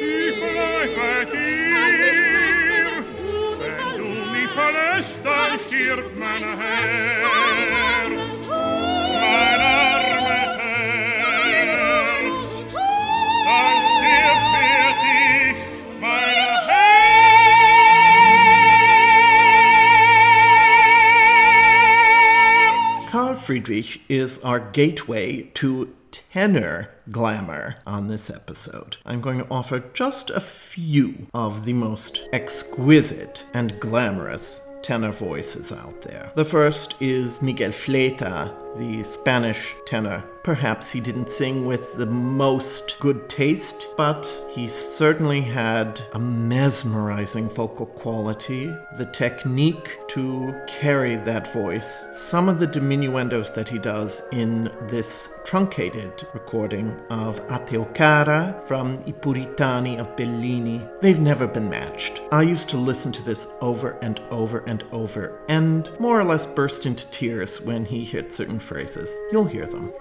Ich 0.00 0.36
bleib 0.40 0.90
bei 0.96 1.20
dir, 1.32 1.82
wenn 3.60 3.92
du 3.98 4.08
mich 4.32 4.50
verlässt, 4.50 5.20
dann 5.24 5.58
stirbt 5.58 6.14
mein 6.18 6.42
Herz. 6.58 6.71
Friedrich 23.52 24.00
is 24.08 24.42
our 24.42 24.58
gateway 24.58 25.42
to 25.52 25.94
tenor 26.10 26.88
glamour 27.10 27.74
on 27.86 28.08
this 28.08 28.30
episode. 28.30 28.96
I'm 29.04 29.20
going 29.20 29.40
to 29.40 29.46
offer 29.50 29.84
just 29.92 30.30
a 30.30 30.40
few 30.40 31.26
of 31.34 31.66
the 31.66 31.74
most 31.74 32.30
exquisite 32.32 33.44
and 33.52 33.78
glamorous 33.78 34.62
tenor 34.80 35.12
voices 35.12 35.70
out 35.70 36.00
there. 36.00 36.32
The 36.34 36.46
first 36.46 36.94
is 37.02 37.42
Miguel 37.42 37.72
Fleta, 37.72 38.54
the 38.78 39.02
Spanish 39.02 39.76
tenor. 39.84 40.24
Perhaps 40.42 40.90
he 40.90 41.00
didn't 41.00 41.28
sing 41.28 41.64
with 41.64 41.96
the 41.96 42.06
most 42.06 42.98
good 42.98 43.28
taste, 43.28 43.86
but 43.96 44.26
he 44.50 44.66
certainly 44.66 45.40
had 45.40 46.00
a 46.14 46.18
mesmerizing 46.18 47.48
vocal 47.48 47.86
quality, 47.86 48.66
the 48.98 49.06
technique 49.12 49.98
to 50.08 50.52
carry 50.66 51.14
that 51.16 51.52
voice. 51.52 52.08
Some 52.12 52.48
of 52.48 52.58
the 52.58 52.66
diminuendos 52.66 53.50
that 53.50 53.68
he 53.68 53.78
does 53.78 54.20
in 54.32 54.64
this 54.88 55.40
truncated 55.44 56.24
recording 56.34 56.98
of 57.10 57.38
A 57.48 57.64
Teu 57.64 57.84
Cara 57.94 58.60
from 58.64 59.00
I 59.06 59.12
Puritani 59.12 60.00
of 60.00 60.16
Bellini, 60.16 60.82
they've 61.00 61.20
never 61.20 61.46
been 61.46 61.70
matched. 61.70 62.20
I 62.32 62.42
used 62.42 62.68
to 62.70 62.76
listen 62.76 63.12
to 63.12 63.22
this 63.22 63.46
over 63.60 63.92
and 64.02 64.20
over 64.30 64.64
and 64.66 64.82
over 64.90 65.40
and 65.48 65.90
more 66.00 66.20
or 66.20 66.24
less 66.24 66.46
burst 66.46 66.84
into 66.84 67.08
tears 67.10 67.60
when 67.60 67.84
he 67.84 68.04
hit 68.04 68.32
certain 68.32 68.58
phrases. 68.58 69.16
You'll 69.30 69.44
hear 69.44 69.66
them. 69.66 69.92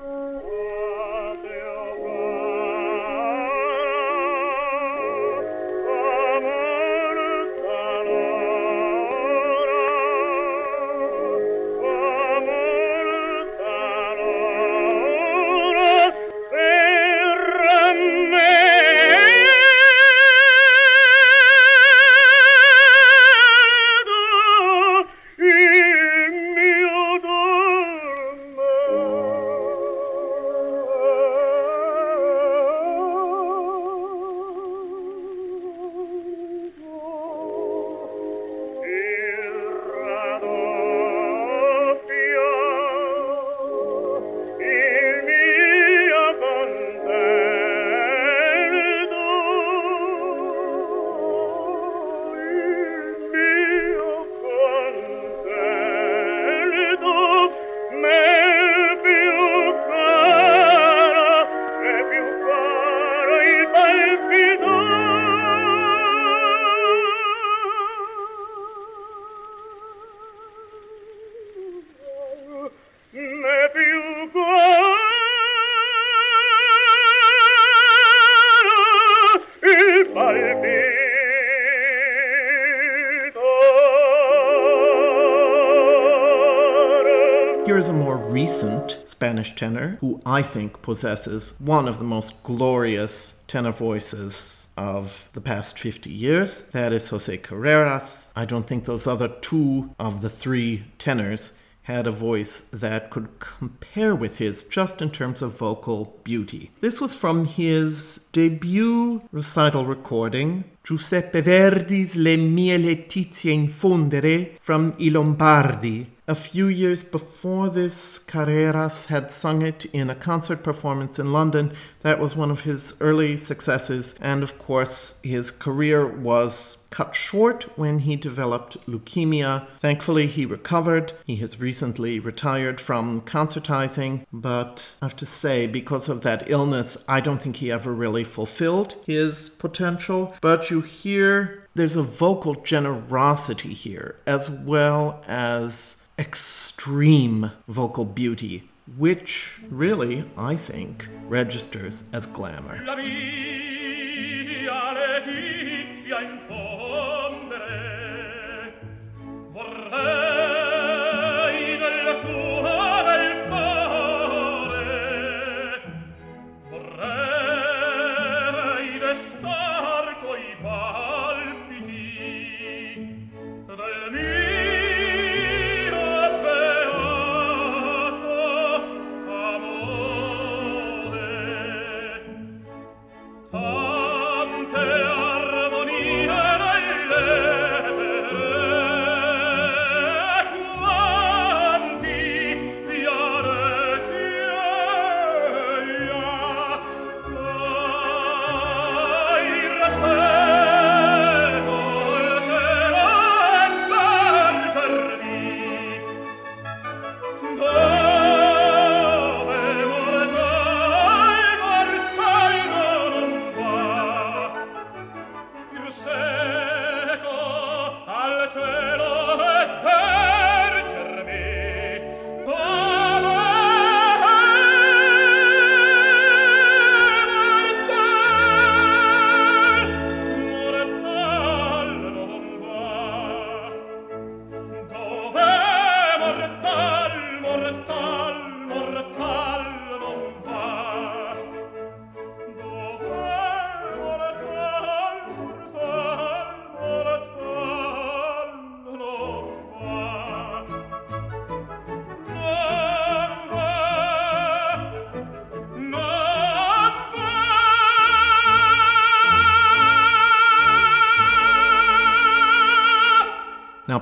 Here's 87.71 87.88
a 87.88 87.93
more 87.93 88.17
recent 88.17 88.99
Spanish 89.05 89.55
tenor 89.55 89.97
who 90.01 90.21
I 90.25 90.41
think 90.41 90.82
possesses 90.82 91.55
one 91.59 91.88
of 91.88 91.99
the 91.99 92.03
most 92.03 92.43
glorious 92.43 93.43
tenor 93.47 93.71
voices 93.71 94.67
of 94.77 95.29
the 95.34 95.41
past 95.41 95.79
50 95.79 96.09
years. 96.09 96.63
That 96.71 96.91
is 96.91 97.09
Jose 97.09 97.38
Carreras. 97.38 98.32
I 98.36 98.45
don't 98.45 98.67
think 98.67 98.86
those 98.86 99.07
other 99.07 99.27
two 99.27 99.95
of 99.99 100.21
the 100.21 100.29
three 100.29 100.84
tenors 100.97 101.53
had 101.84 102.07
a 102.07 102.11
voice 102.11 102.61
that 102.71 103.09
could 103.09 103.39
compare 103.39 104.15
with 104.15 104.38
his 104.38 104.63
just 104.63 105.01
in 105.01 105.09
terms 105.09 105.41
of 105.41 105.57
vocal 105.57 106.19
beauty. 106.23 106.71
This 106.79 107.01
was 107.01 107.15
from 107.15 107.45
his 107.45 108.27
debut 108.32 109.23
recital 109.32 109.86
recording, 109.86 110.65
Giuseppe 110.84 111.41
Verdi's 111.41 112.15
La 112.15 112.36
mia 112.36 112.77
letizia 112.77 113.53
infondere 113.53 114.57
from 114.59 114.95
I 114.99 115.09
Lombardi. 115.09 116.07
A 116.27 116.36
few 116.36 116.67
years 116.67 117.03
before 117.03 117.69
this, 117.69 118.17
Carreras 118.17 119.07
had 119.07 119.32
sung 119.32 119.61
it 119.61 119.86
in 119.86 120.09
a 120.09 120.15
concert 120.15 120.63
performance 120.63 121.19
in 121.19 121.34
London. 121.34 121.73
That 122.01 122.19
was 122.19 122.38
one 122.38 122.49
of 122.49 122.61
his 122.61 122.95
early 123.01 123.36
successes, 123.38 124.15
and 124.21 124.41
of 124.41 124.57
course, 124.57 125.19
his 125.23 125.51
career 125.51 126.07
was 126.07 126.88
cut 126.89 127.15
short 127.15 127.63
when 127.77 127.99
he 127.99 128.15
developed 128.15 128.77
leukemia. 128.88 129.67
Thankfully, 129.79 130.27
he 130.27 130.45
recovered. 130.45 131.13
He 131.25 131.38
has 131.38 131.59
recently 131.59 132.19
retired 132.19 132.79
from 132.79 133.21
concertizing, 133.21 134.25
but 134.32 134.93
I 135.01 135.05
have 135.05 135.15
to 135.17 135.25
say, 135.25 135.67
because 135.67 136.07
of 136.07 136.21
that 136.21 136.49
illness, 136.49 137.03
I 137.09 137.19
don't 137.19 137.41
think 137.41 137.57
he 137.57 137.71
ever 137.71 137.93
really 137.93 138.23
fulfilled 138.23 138.95
his 139.05 139.49
potential. 139.49 140.34
But 140.39 140.70
you 140.72 140.82
hear 140.82 141.67
there's 141.76 141.95
a 141.95 142.03
vocal 142.03 142.55
generosity 142.55 143.74
here, 143.74 144.15
as 144.26 144.49
well 144.49 145.22
as 145.28 145.97
extreme 146.17 147.51
vocal 147.67 148.05
beauty, 148.05 148.69
which 148.97 149.59
really, 149.69 150.30
I 150.38 150.55
think, 150.55 151.07
registers 151.28 152.03
as 152.13 152.26
glamour. 152.26 152.84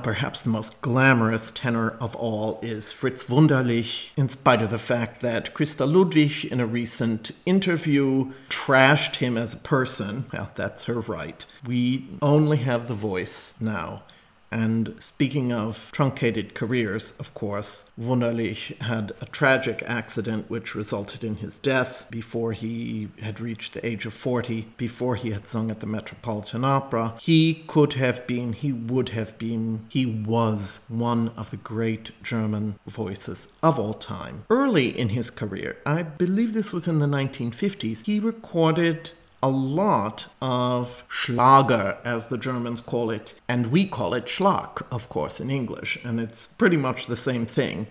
Perhaps 0.02 0.40
the 0.40 0.50
most 0.50 0.80
glamorous 0.80 1.50
tenor 1.50 1.90
of 2.00 2.14
all 2.16 2.58
is 2.62 2.92
Fritz 2.92 3.24
Wunderlich, 3.24 4.08
in 4.16 4.28
spite 4.28 4.62
of 4.62 4.70
the 4.70 4.78
fact 4.78 5.20
that 5.22 5.54
Christa 5.54 5.90
Ludwig, 5.90 6.44
in 6.50 6.60
a 6.60 6.66
recent 6.66 7.32
interview, 7.46 8.32
trashed 8.48 9.16
him 9.16 9.36
as 9.36 9.54
a 9.54 9.58
person. 9.58 10.26
Well, 10.32 10.50
that's 10.54 10.84
her 10.84 11.00
right. 11.00 11.44
We 11.66 12.08
only 12.22 12.58
have 12.58 12.88
the 12.88 12.94
voice 12.94 13.54
now. 13.60 14.02
And 14.50 14.96
speaking 14.98 15.52
of 15.52 15.90
truncated 15.92 16.54
careers, 16.54 17.14
of 17.18 17.34
course, 17.34 17.90
Wunderlich 17.98 18.80
had 18.82 19.12
a 19.20 19.26
tragic 19.26 19.82
accident 19.86 20.50
which 20.50 20.74
resulted 20.74 21.22
in 21.22 21.36
his 21.36 21.58
death 21.58 22.06
before 22.10 22.52
he 22.52 23.08
had 23.20 23.40
reached 23.40 23.74
the 23.74 23.86
age 23.86 24.06
of 24.06 24.12
40, 24.12 24.66
before 24.76 25.16
he 25.16 25.30
had 25.30 25.46
sung 25.46 25.70
at 25.70 25.80
the 25.80 25.86
Metropolitan 25.86 26.64
Opera. 26.64 27.16
He 27.20 27.64
could 27.66 27.94
have 27.94 28.26
been, 28.26 28.52
he 28.52 28.72
would 28.72 29.10
have 29.10 29.38
been, 29.38 29.86
he 29.88 30.04
was 30.06 30.84
one 30.88 31.28
of 31.36 31.50
the 31.50 31.56
great 31.56 32.10
German 32.22 32.78
voices 32.86 33.52
of 33.62 33.78
all 33.78 33.94
time. 33.94 34.44
Early 34.50 34.98
in 34.98 35.10
his 35.10 35.30
career, 35.30 35.78
I 35.86 36.02
believe 36.02 36.54
this 36.54 36.72
was 36.72 36.88
in 36.88 36.98
the 36.98 37.06
1950s, 37.06 38.04
he 38.06 38.18
recorded 38.18 39.12
a 39.42 39.50
lot 39.50 40.28
of 40.42 41.04
Schlager, 41.08 41.98
as 42.04 42.26
the 42.26 42.38
Germans 42.38 42.80
call 42.80 43.10
it, 43.10 43.34
and 43.48 43.66
we 43.66 43.86
call 43.86 44.14
it 44.14 44.26
Schlag, 44.26 44.82
of 44.92 45.08
course, 45.08 45.40
in 45.40 45.50
English, 45.50 45.98
and 46.04 46.20
it's 46.20 46.46
pretty 46.46 46.76
much 46.76 47.06
the 47.06 47.16
same 47.16 47.46
thing. 47.46 47.86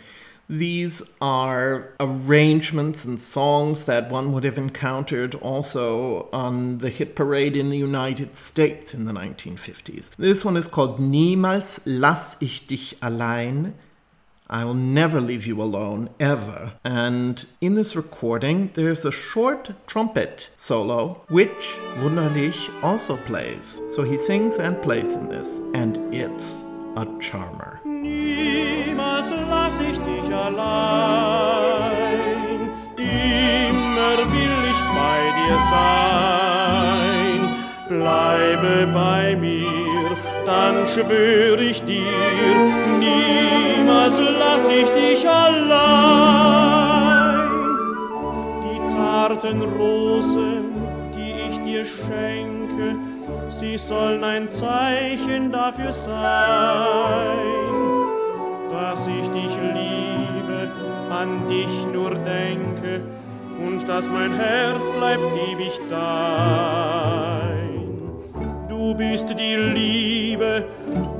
These 0.49 1.15
are 1.21 1.93
arrangements 1.99 3.05
and 3.05 3.21
songs 3.21 3.85
that 3.85 4.09
one 4.09 4.31
would 4.33 4.43
have 4.43 4.57
encountered 4.57 5.35
also 5.35 6.27
on 6.33 6.79
the 6.79 6.89
hit 6.89 7.15
parade 7.15 7.55
in 7.55 7.69
the 7.69 7.77
United 7.77 8.35
States 8.35 8.95
in 8.95 9.05
the 9.05 9.13
1950s. 9.13 10.09
This 10.17 10.43
one 10.43 10.57
is 10.57 10.67
called 10.67 10.99
Niemals 10.99 11.79
lass 11.85 12.35
ich 12.41 12.65
dich 12.65 12.95
allein. 12.99 13.75
I 14.51 14.65
will 14.65 14.73
never 14.73 15.21
leave 15.21 15.45
you 15.45 15.61
alone, 15.61 16.09
ever. 16.19 16.73
And 16.83 17.45
in 17.61 17.75
this 17.75 17.95
recording, 17.95 18.71
there's 18.73 19.05
a 19.05 19.11
short 19.11 19.73
trumpet 19.85 20.49
solo, 20.57 21.23
which 21.29 21.77
Wunderlich 21.97 22.67
also 22.83 23.17
plays. 23.17 23.79
So 23.91 24.01
he 24.01 24.17
sings 24.17 24.57
and 24.57 24.81
plays 24.81 25.13
in 25.13 25.29
this, 25.29 25.61
and 25.75 25.99
it's 26.11 26.63
a 26.95 27.05
charmer. 27.19 27.79
Niemals 27.85 29.29
lass 29.29 29.79
ich 29.79 29.99
dich 29.99 30.33
allein, 30.33 30.71
immer 32.97 34.17
will 34.33 34.65
ich 34.71 34.81
bei 34.97 35.21
dir 35.37 35.59
sein. 35.69 37.39
Bleibe 37.87 38.87
bei 38.93 39.35
mir, 39.35 39.88
dann 40.49 40.85
schwör 40.87 41.59
ich 41.59 41.83
dir, 41.83 42.55
niemals 42.97 44.19
lass 44.19 44.67
ich 44.67 44.89
dich 44.89 45.29
allein. 45.29 46.69
Die 48.63 48.83
zarten 48.85 49.61
Rosen, 49.61 50.73
die 51.15 51.33
ich 51.49 51.61
dir 51.61 51.85
schenke, 51.85 52.95
sie 53.47 53.77
sollen 53.77 54.23
ein 54.23 54.49
Zeichen 54.49 55.51
dafür 55.51 55.91
sein, 55.91 57.37
dass 58.71 59.05
ich 59.05 59.27
dich 59.29 59.55
liebe, 59.75 60.71
an 61.11 61.47
dich 61.47 61.85
nur 61.93 62.15
denke 62.15 63.01
und 63.63 63.87
dass 63.87 64.09
mein 64.09 64.33
Herz 64.33 64.89
bleibt 64.97 65.27
ewig 65.47 65.79
dein. 65.89 67.58
Du 68.79 68.95
bist 68.95 69.29
die 69.37 69.57
Liebe, 69.57 70.65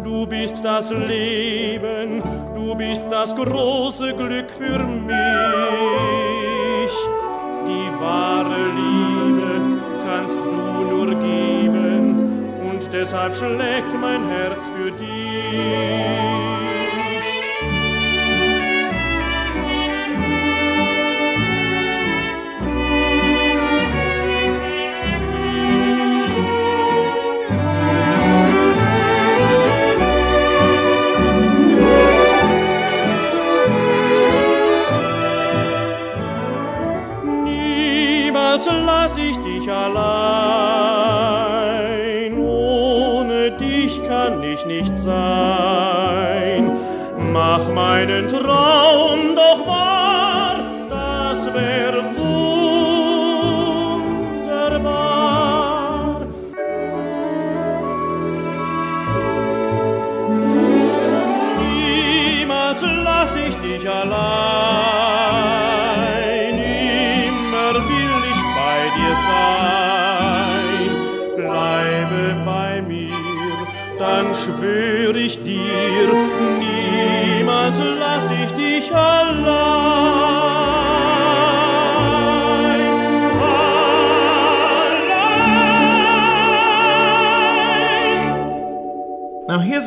du 0.02 0.26
bist 0.26 0.64
das 0.64 0.92
Leben, 0.92 2.24
du 2.56 2.74
bist 2.74 3.12
das 3.12 3.36
große 3.36 4.14
Glück 4.14 4.50
für 4.50 4.80
mich. 4.80 5.20
Die 7.68 8.00
wahre 8.00 8.66
Liebe 8.80 9.82
kannst 10.06 10.40
du 10.40 10.46
nur 10.46 11.08
geben 11.08 12.72
und 12.72 12.94
deshalb 12.94 13.36
schlägt 13.36 13.94
mein 14.00 14.26
Herz 14.30 14.70
für 14.70 14.92
dich. 14.92 16.39
Lass 39.10 39.18
ich 39.18 39.38
dich 39.38 39.72
allein. 39.72 39.98
Ohne 42.38 43.52
dich 43.52 44.04
kann 44.04 44.44
ich 44.44 44.66
nicht 44.66 44.98
sein. 44.98 46.72
Mach 47.32 47.70
meinen 47.70 48.28
Traum 48.28 48.39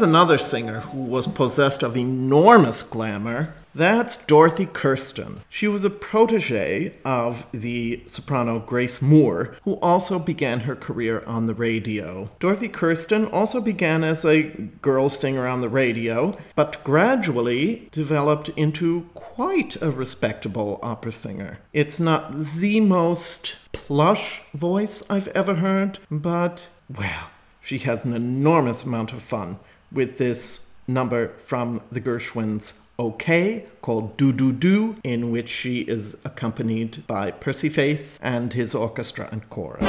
another 0.03 0.39
singer 0.39 0.81
who 0.81 1.03
was 1.03 1.27
possessed 1.27 1.83
of 1.83 1.97
enormous 1.97 2.83
glamour. 2.83 3.55
That's 3.75 4.19
Dorothy 4.27 4.67
Kirsten. 4.67 5.41
She 5.49 5.67
was 5.67 5.83
a 5.83 5.89
protege 5.89 6.99
of 7.07 7.47
the 7.53 8.03
soprano 8.05 8.59
Grace 8.59 9.01
Moore, 9.01 9.55
who 9.63 9.75
also 9.77 10.19
began 10.19 10.61
her 10.61 10.77
career 10.77 11.25
on 11.27 11.47
the 11.47 11.55
radio. 11.55 12.29
Dorothy 12.39 12.69
Kirsten 12.69 13.25
also 13.27 13.63
began 13.63 14.05
as 14.05 14.27
a 14.27 14.43
girl 14.83 15.09
singer 15.09 15.47
on 15.47 15.63
the 15.63 15.71
radio, 15.71 16.35
but 16.55 16.85
gradually 16.85 17.89
developed 17.93 18.51
into 18.51 19.09
quite 19.15 19.81
a 19.81 19.91
respectable 19.91 20.79
opera 20.83 21.13
singer. 21.13 21.61
It's 21.73 21.99
not 21.99 22.57
the 22.57 22.81
most 22.81 23.57
plush 23.73 24.43
voice 24.53 25.03
I've 25.09 25.29
ever 25.29 25.55
heard, 25.55 25.99
but, 26.11 26.69
well, 26.95 27.31
she 27.63 27.79
has 27.79 28.05
an 28.05 28.13
enormous 28.13 28.85
amount 28.85 29.15
of 29.15 29.23
fun 29.23 29.59
with 29.93 30.19
this 30.19 30.69
number 30.89 31.29
from 31.39 31.81
the 31.91 32.01
Gershwins 32.01 32.81
OK 32.99 33.67
called 33.81 34.17
Do 34.17 34.33
Do 34.33 34.53
Do, 34.53 34.97
in 35.03 35.31
which 35.31 35.49
she 35.49 35.81
is 35.81 36.17
accompanied 36.25 37.07
by 37.07 37.31
Percy 37.31 37.69
Faith 37.69 38.19
and 38.23 38.53
his 38.53 38.75
orchestra 38.75 39.29
and 39.33 39.49
chorus. 39.49 39.85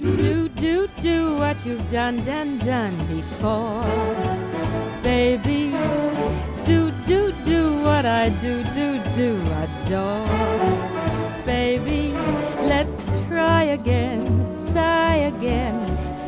Do, 0.00 0.48
do, 0.48 0.88
do 1.00 1.36
what 1.36 1.64
you've 1.64 1.90
done, 1.90 2.24
done, 2.24 2.58
done 2.58 2.96
before. 3.06 3.82
Baby, 5.02 5.70
do, 6.64 6.90
do, 7.06 7.32
do 7.44 7.82
what 7.82 8.04
I 8.04 8.30
do, 8.30 8.64
do, 8.74 9.00
do 9.14 9.40
adore. 9.62 10.95
Try 13.36 13.64
again, 13.64 14.48
sigh 14.72 15.16
again, 15.16 15.76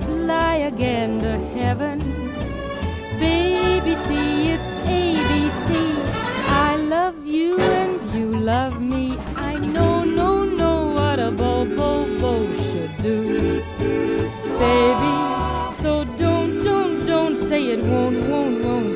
fly 0.04 0.56
again 0.56 1.18
to 1.20 1.38
heaven. 1.58 2.00
Baby, 3.18 3.94
see, 4.06 4.50
it's 4.52 4.72
ABC. 4.84 5.68
I 6.48 6.76
love 6.76 7.26
you 7.26 7.58
and 7.58 7.98
you 8.12 8.38
love 8.38 8.82
me. 8.82 9.18
I 9.36 9.54
know, 9.54 10.04
no, 10.04 10.44
know 10.44 10.88
what 10.88 11.18
a 11.18 11.30
bo, 11.30 11.64
bo, 11.64 12.04
bo 12.20 12.32
should 12.64 12.94
do. 13.02 13.62
Baby, 14.64 15.14
so 15.80 16.04
don't, 16.18 16.62
don't, 16.62 17.06
don't 17.06 17.36
say 17.48 17.68
it 17.68 17.82
won't, 17.86 18.20
won't, 18.28 18.62
won't 18.62 18.87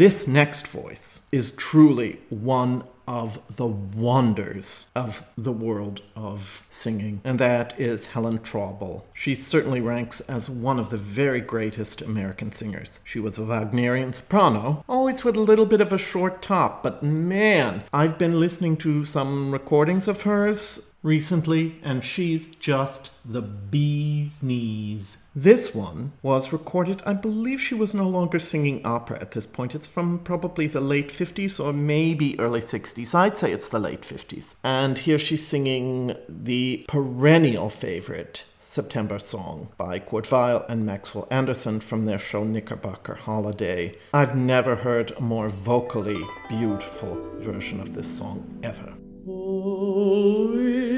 This 0.00 0.26
next 0.26 0.66
voice 0.68 1.28
is 1.30 1.52
truly 1.52 2.20
one 2.30 2.84
of 3.06 3.38
the 3.56 3.66
wonders 3.66 4.90
of 4.94 5.26
the 5.36 5.52
world 5.52 6.00
of 6.16 6.64
singing, 6.68 7.20
and 7.22 7.38
that 7.38 7.78
is 7.78 8.06
Helen 8.06 8.38
Traubel. 8.38 9.02
She 9.12 9.34
certainly 9.34 9.80
ranks 9.80 10.20
as 10.20 10.48
one 10.48 10.78
of 10.78 10.88
the 10.88 10.96
very 10.96 11.40
greatest 11.40 12.00
American 12.00 12.52
singers. 12.52 13.00
She 13.04 13.18
was 13.20 13.36
a 13.36 13.44
Wagnerian 13.44 14.12
soprano, 14.14 14.84
always 14.88 15.22
with 15.22 15.36
a 15.36 15.40
little 15.40 15.66
bit 15.66 15.80
of 15.80 15.92
a 15.92 15.98
short 15.98 16.40
top, 16.40 16.82
but 16.82 17.02
man, 17.02 17.82
I've 17.92 18.16
been 18.16 18.40
listening 18.40 18.78
to 18.78 19.04
some 19.04 19.50
recordings 19.50 20.08
of 20.08 20.22
hers 20.22 20.89
recently, 21.02 21.80
and 21.82 22.04
she's 22.04 22.48
just 22.48 23.10
the 23.24 23.42
bee's 23.42 24.42
knees. 24.42 25.18
This 25.34 25.74
one 25.74 26.12
was 26.22 26.52
recorded, 26.52 27.02
I 27.06 27.12
believe 27.12 27.60
she 27.60 27.74
was 27.74 27.94
no 27.94 28.08
longer 28.08 28.40
singing 28.40 28.84
opera 28.84 29.20
at 29.20 29.30
this 29.30 29.46
point. 29.46 29.74
It's 29.74 29.86
from 29.86 30.18
probably 30.18 30.66
the 30.66 30.80
late 30.80 31.08
50s 31.08 31.64
or 31.64 31.72
maybe 31.72 32.38
early 32.40 32.60
60s. 32.60 33.14
I'd 33.14 33.38
say 33.38 33.52
it's 33.52 33.68
the 33.68 33.78
late 33.78 34.02
50s. 34.02 34.56
And 34.64 34.98
here 34.98 35.18
she's 35.18 35.46
singing 35.46 36.16
the 36.28 36.84
perennial 36.88 37.70
favorite, 37.70 38.44
September 38.58 39.20
Song 39.20 39.68
by 39.78 40.00
Kurt 40.00 40.30
Weill 40.30 40.66
and 40.68 40.84
Maxwell 40.84 41.28
Anderson 41.30 41.78
from 41.80 42.06
their 42.06 42.18
show 42.18 42.42
Knickerbocker 42.42 43.14
Holiday. 43.14 43.96
I've 44.12 44.34
never 44.34 44.74
heard 44.74 45.12
a 45.12 45.20
more 45.20 45.48
vocally 45.48 46.26
beautiful 46.48 47.16
version 47.38 47.78
of 47.78 47.94
this 47.94 48.08
song 48.08 48.58
ever. 48.64 48.94
Oh, 49.28 50.89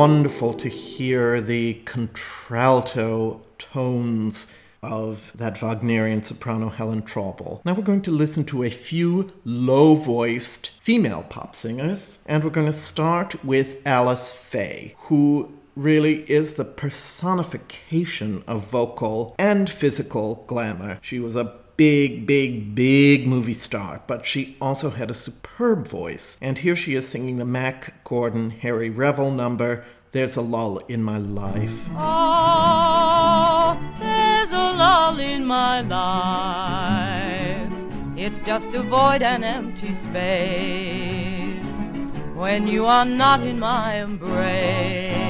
wonderful 0.00 0.54
to 0.54 0.70
hear 0.70 1.42
the 1.42 1.74
contralto 1.84 3.38
tones 3.58 4.46
of 4.82 5.30
that 5.34 5.60
Wagnerian 5.60 6.22
soprano 6.22 6.70
Helen 6.70 7.02
Traubel. 7.02 7.62
Now 7.66 7.74
we're 7.74 7.82
going 7.82 8.00
to 8.02 8.10
listen 8.10 8.44
to 8.44 8.64
a 8.64 8.70
few 8.70 9.28
low 9.44 9.94
voiced 9.94 10.70
female 10.80 11.22
pop 11.24 11.54
singers, 11.54 12.20
and 12.24 12.42
we're 12.42 12.48
going 12.48 12.66
to 12.66 12.72
start 12.72 13.44
with 13.44 13.76
Alice 13.86 14.32
Faye, 14.32 14.94
who 15.00 15.52
really 15.76 16.30
is 16.30 16.54
the 16.54 16.64
personification 16.64 18.42
of 18.48 18.66
vocal 18.66 19.34
and 19.38 19.68
physical 19.68 20.44
glamour. 20.46 20.98
She 21.02 21.18
was 21.20 21.36
a 21.36 21.59
big, 21.80 22.26
big, 22.26 22.74
big 22.74 23.26
movie 23.26 23.54
star, 23.54 24.02
but 24.06 24.26
she 24.26 24.54
also 24.60 24.90
had 24.90 25.10
a 25.10 25.14
superb 25.14 25.88
voice. 25.88 26.36
And 26.42 26.58
here 26.58 26.76
she 26.76 26.94
is 26.94 27.08
singing 27.08 27.38
the 27.38 27.46
Mack 27.46 28.04
Gordon 28.04 28.50
Harry 28.50 28.90
Revel 28.90 29.30
number, 29.30 29.82
There's 30.10 30.36
a 30.36 30.42
Lull 30.42 30.76
in 30.88 31.02
My 31.02 31.16
Life. 31.16 31.88
Oh, 31.92 33.80
there's 33.98 34.50
a 34.50 34.76
lull 34.76 35.18
in 35.20 35.46
my 35.46 35.80
life. 35.80 37.72
It's 38.14 38.40
just 38.40 38.66
a 38.74 38.82
void 38.82 39.22
and 39.22 39.42
empty 39.42 39.94
space 40.02 41.64
when 42.36 42.66
you 42.66 42.84
are 42.84 43.06
not 43.06 43.40
in 43.40 43.58
my 43.58 44.02
embrace. 44.02 45.29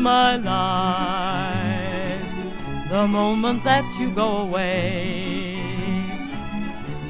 My 0.00 0.36
life 0.36 1.90
the 2.88 3.06
moment 3.06 3.62
that 3.64 3.84
you 4.00 4.10
go 4.10 4.38
away. 4.38 5.56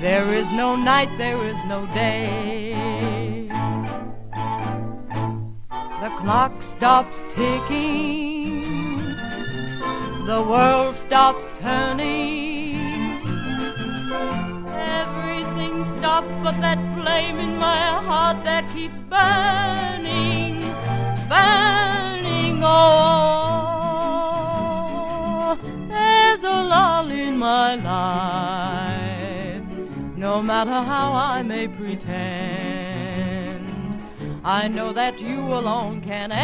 There 0.01 0.35
is 0.35 0.51
no 0.53 0.77
night, 0.77 1.09
there 1.17 1.43
is 1.47 1.57
no 1.67 1.87
day. 1.95 3.47
The 6.03 6.11
clock 6.19 6.63
stops 6.63 7.17
ticking, 7.31 9.05
the 10.27 10.43
world 10.43 10.97
stops 10.97 11.45
turning. 11.61 13.21
Everything 14.69 15.85
stops 15.85 16.33
but 16.43 16.61
that 16.61 16.79
flame 16.99 17.39
in 17.39 17.57
my 17.57 18.03
heart 18.09 18.45
that 18.45 18.71
keeps 18.75 18.99
burning, 19.09 20.63
burning. 21.29 22.00
There's 25.89 26.43
a 26.43 26.63
lull 26.63 27.11
in 27.11 27.39
my 27.39 27.75
life, 27.77 29.65
no 30.17 30.43
matter 30.43 30.83
how 30.93 31.15
I 31.15 31.43
may 31.43 31.69
pretend. 31.69 32.11
I 34.45 34.69
know 34.69 34.93
that 34.93 35.21
you 35.21 35.41
alone 35.41 36.03
can 36.03 36.33
end 36.33 36.41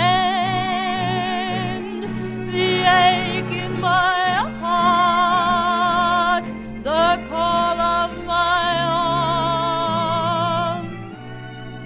the 2.52 2.82
ache 2.82 3.52
in 3.64 3.80
my 3.80 4.34
heart, 4.60 6.44
the 6.82 7.20
call 7.28 7.78
of 7.80 8.24
my 8.24 8.80
arms, 10.78 10.90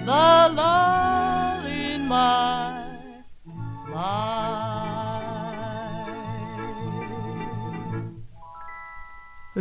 the 0.05 0.49
lull 0.55 1.10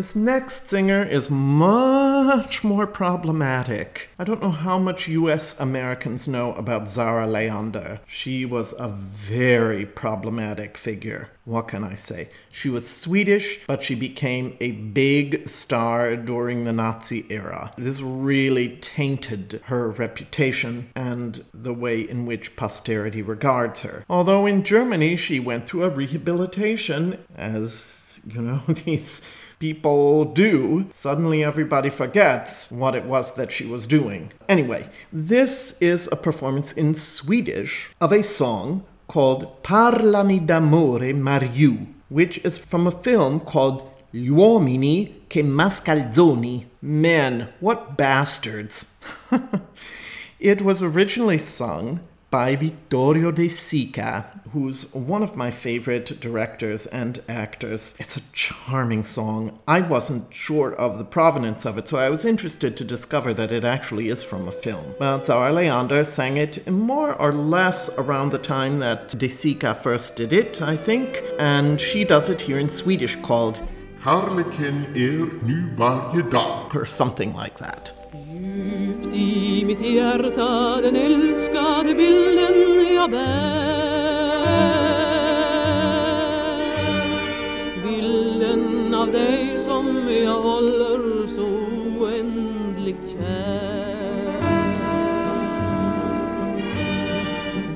This 0.00 0.16
next 0.16 0.70
singer 0.70 1.02
is 1.02 1.30
much 1.30 2.64
more 2.64 2.86
problematic. 2.86 4.08
I 4.18 4.24
don't 4.24 4.40
know 4.40 4.50
how 4.50 4.78
much 4.78 5.08
US 5.08 5.60
Americans 5.60 6.26
know 6.26 6.54
about 6.54 6.88
Zarah 6.88 7.26
Leander. 7.26 8.00
She 8.06 8.46
was 8.46 8.72
a 8.78 8.88
very 8.88 9.84
problematic 9.84 10.78
figure. 10.78 11.28
What 11.44 11.68
can 11.68 11.84
I 11.84 11.96
say? 11.96 12.30
She 12.50 12.70
was 12.70 12.88
Swedish, 12.88 13.60
but 13.66 13.82
she 13.82 13.94
became 13.94 14.56
a 14.58 14.70
big 14.70 15.46
star 15.46 16.16
during 16.16 16.64
the 16.64 16.72
Nazi 16.72 17.26
era. 17.28 17.72
This 17.76 18.00
really 18.00 18.78
tainted 18.78 19.60
her 19.64 19.90
reputation 19.90 20.88
and 20.96 21.44
the 21.52 21.74
way 21.74 22.00
in 22.00 22.24
which 22.24 22.56
posterity 22.56 23.20
regards 23.20 23.82
her. 23.82 24.06
Although 24.08 24.46
in 24.46 24.64
Germany 24.64 25.16
she 25.16 25.40
went 25.40 25.68
through 25.68 25.84
a 25.84 25.90
rehabilitation, 25.90 27.18
as 27.36 28.20
you 28.26 28.40
know, 28.40 28.60
these 28.84 29.22
people 29.60 30.24
do, 30.24 30.86
suddenly 30.90 31.44
everybody 31.44 31.90
forgets 31.90 32.72
what 32.72 32.94
it 32.94 33.04
was 33.04 33.34
that 33.34 33.52
she 33.52 33.66
was 33.66 33.86
doing. 33.86 34.32
Anyway, 34.48 34.88
this 35.12 35.80
is 35.82 36.08
a 36.10 36.16
performance 36.16 36.72
in 36.72 36.94
Swedish 36.94 37.90
of 38.00 38.10
a 38.10 38.22
song 38.22 38.82
called 39.06 39.62
Parlami 39.62 40.44
d'amore 40.44 41.12
Mariù, 41.12 41.86
which 42.08 42.38
is 42.38 42.56
from 42.56 42.86
a 42.86 42.90
film 42.90 43.38
called 43.38 43.82
Gli 44.12 44.28
uomini 44.28 45.28
che 45.28 45.42
mascalzoni. 45.42 46.64
Men, 46.82 47.48
what 47.60 47.98
bastards. 47.98 48.98
it 50.40 50.62
was 50.62 50.82
originally 50.82 51.38
sung 51.38 52.00
by 52.30 52.54
Vittorio 52.54 53.32
De 53.32 53.48
Sica, 53.48 54.24
who's 54.52 54.92
one 54.94 55.22
of 55.22 55.36
my 55.36 55.50
favorite 55.50 56.20
directors 56.20 56.86
and 56.86 57.20
actors. 57.28 57.96
It's 57.98 58.16
a 58.16 58.22
charming 58.32 59.02
song. 59.02 59.58
I 59.66 59.80
wasn't 59.80 60.32
sure 60.32 60.72
of 60.74 60.98
the 60.98 61.04
provenance 61.04 61.66
of 61.66 61.76
it, 61.76 61.88
so 61.88 61.98
I 61.98 62.08
was 62.08 62.24
interested 62.24 62.76
to 62.76 62.84
discover 62.84 63.34
that 63.34 63.50
it 63.50 63.64
actually 63.64 64.08
is 64.08 64.22
from 64.22 64.46
a 64.46 64.52
film. 64.52 64.94
Well, 65.00 65.20
Zarah 65.22 65.52
Leander 65.52 66.04
sang 66.04 66.36
it 66.36 66.68
more 66.70 67.20
or 67.20 67.32
less 67.32 67.90
around 67.98 68.30
the 68.30 68.38
time 68.38 68.78
that 68.78 69.08
De 69.18 69.28
Sica 69.28 69.74
first 69.74 70.14
did 70.16 70.32
it, 70.32 70.62
I 70.62 70.76
think, 70.76 71.22
and 71.38 71.80
she 71.80 72.04
does 72.04 72.28
it 72.28 72.40
here 72.40 72.58
in 72.58 72.68
Swedish 72.68 73.16
called 73.16 73.60
Harleken 74.04 74.86
er 74.96 75.28
nu 75.44 75.68
varje 75.76 76.22
dag. 76.30 76.74
or 76.74 76.86
something 76.86 77.34
like 77.34 77.58
that. 77.58 77.92
Som 89.80 90.08
jag 90.08 90.42
håller 90.42 91.26
så 91.26 91.48
oändligt 92.00 93.08
kär. 93.12 94.40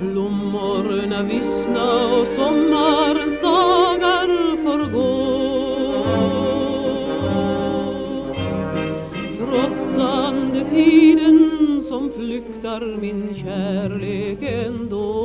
Blommorna 0.00 1.22
vissna 1.22 2.16
och 2.16 2.26
sommarens 2.26 3.40
dagar 3.40 4.56
förgår. 4.64 6.04
Trotsande 9.36 10.64
tiden 10.64 11.82
som 11.88 12.10
flyktar 12.12 12.96
min 13.00 13.34
kärlek 13.34 14.42
ändå. 14.42 15.23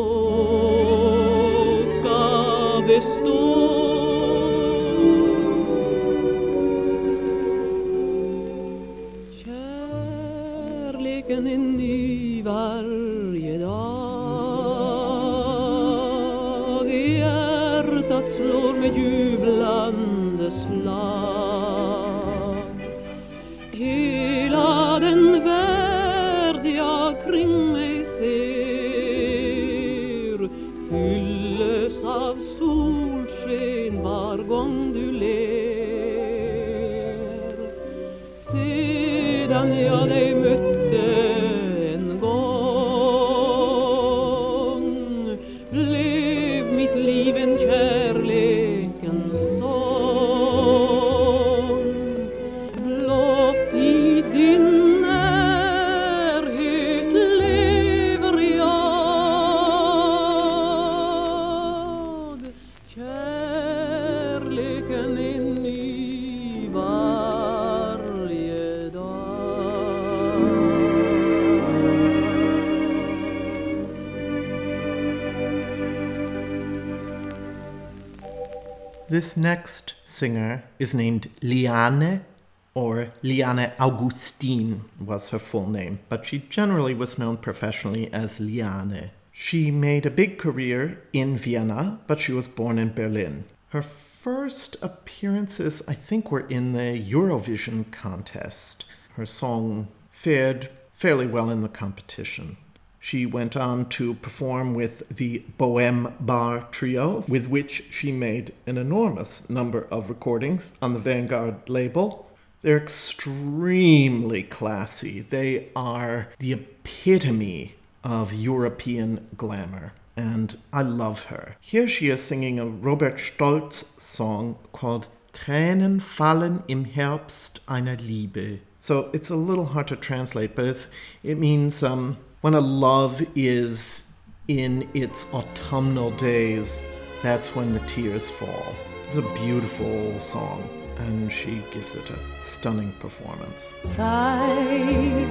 Singer 80.20 80.64
is 80.78 80.94
named 80.94 81.30
Liane, 81.42 82.26
or 82.74 83.12
Liane 83.24 83.72
Augustine 83.80 84.82
was 85.00 85.30
her 85.30 85.40
full 85.40 85.70
name, 85.70 86.00
but 86.10 86.26
she 86.26 86.40
generally 86.50 86.94
was 86.94 87.18
known 87.18 87.38
professionally 87.38 88.12
as 88.12 88.40
Liane. 88.40 89.12
She 89.32 89.72
made 89.72 90.06
a 90.06 90.18
big 90.22 90.38
career 90.38 91.02
in 91.14 91.38
Vienna, 91.38 92.00
but 92.08 92.20
she 92.20 92.34
was 92.34 92.48
born 92.50 92.78
in 92.78 92.94
Berlin. 92.94 93.46
Her 93.70 93.82
first 93.82 94.76
appearances, 94.82 95.82
I 95.88 95.94
think, 95.94 96.30
were 96.30 96.48
in 96.48 96.74
the 96.74 97.02
Eurovision 97.02 97.90
contest. 97.90 98.86
Her 99.16 99.26
song 99.26 99.88
fared 100.12 100.70
fairly 100.92 101.28
well 101.28 101.50
in 101.50 101.62
the 101.62 101.70
competition. 101.70 102.58
She 103.00 103.26
went 103.26 103.56
on 103.56 103.88
to 103.90 104.14
perform 104.16 104.74
with 104.74 105.08
the 105.10 105.44
Bohème 105.58 106.14
Bar 106.20 106.68
Trio, 106.72 107.24
with 107.28 107.50
which 107.50 107.86
she 107.90 108.12
made 108.12 108.54
an 108.68 108.78
enormous 108.78 109.50
number 109.50 109.88
of 109.90 110.10
recordings 110.10 110.74
on 110.82 110.94
the 110.94 111.00
Vanguard 111.00 111.70
label. 111.70 112.30
They're 112.62 112.78
extremely 112.78 114.44
classy. 114.44 115.22
They 115.22 115.70
are 115.76 116.28
the 116.40 116.54
epitome 116.54 117.76
of 118.04 118.34
European 118.34 119.28
glamour, 119.38 119.94
and 120.18 120.58
I 120.74 120.82
love 120.82 121.26
her. 121.26 121.56
Here 121.62 121.88
she 121.88 122.10
is 122.10 122.22
singing 122.22 122.60
a 122.60 122.66
Robert 122.66 123.16
Stolz 123.16 123.86
song 124.00 124.58
called 124.74 125.08
Tränen 125.32 126.02
fallen 126.02 126.64
im 126.68 126.86
Herbst 126.86 127.60
einer 127.68 127.96
Liebe. 127.96 128.60
So 128.78 129.10
it's 129.14 129.30
a 129.30 129.36
little 129.36 129.68
hard 129.68 129.88
to 129.88 129.96
translate, 129.96 130.56
but 130.56 130.88
it 131.24 131.38
means 131.38 131.82
um, 131.84 132.18
when 132.42 132.54
a 132.54 132.62
love 132.62 133.26
is 133.36 134.14
in 134.48 134.88
its 134.94 135.28
autumnal 135.34 136.12
days, 136.12 136.84
that's 137.22 137.54
when 137.56 137.74
the 137.74 137.80
tears 137.82 138.30
fall. 138.30 138.74
It's 139.06 139.18
a 139.18 139.22
beautiful 139.44 140.18
song, 140.20 140.64
and 140.98 141.32
she 141.32 141.62
gives 141.72 141.96
it 141.96 142.10
a 142.10 142.20
stunning 142.42 142.94
performance. 143.00 143.74
Zeit, 143.82 145.28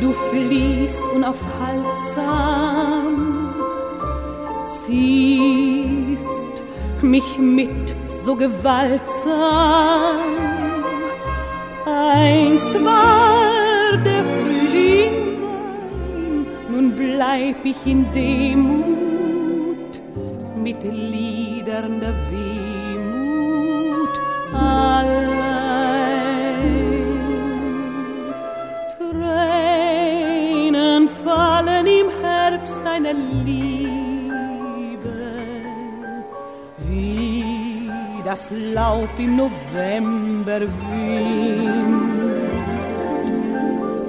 du 0.00 0.12
fließt 0.28 1.02
unaufhaltsam, 1.14 3.54
ziehst 4.66 6.62
mich 7.02 7.38
mit 7.38 7.94
so 8.08 8.36
gewaltsam. 8.36 10.20
Einst 11.86 12.74
war 12.84 13.49
bleib 17.20 17.60
ich 17.64 17.86
in 17.86 18.10
Demut 18.12 20.00
mit 20.56 20.82
Liedern 20.82 22.00
der 22.00 22.14
Wehmut 22.30 24.14
allein. 24.54 25.50
Tränen 28.96 30.22
fallen 31.22 31.86
im 31.86 32.08
Herbst 32.22 32.86
einer 32.86 33.12
Liebe, 33.44 34.32
wie 36.88 37.84
das 38.24 38.50
Laub 38.50 39.10
im 39.18 39.36
November 39.36 40.60
winkt. 40.62 41.90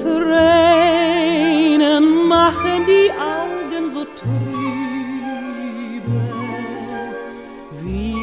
Tränen 0.02 0.81
machen 2.32 2.86
die 2.88 3.12
Augen 3.12 3.90
so 3.90 4.06
trübe, 4.22 4.32
wie 7.82 8.16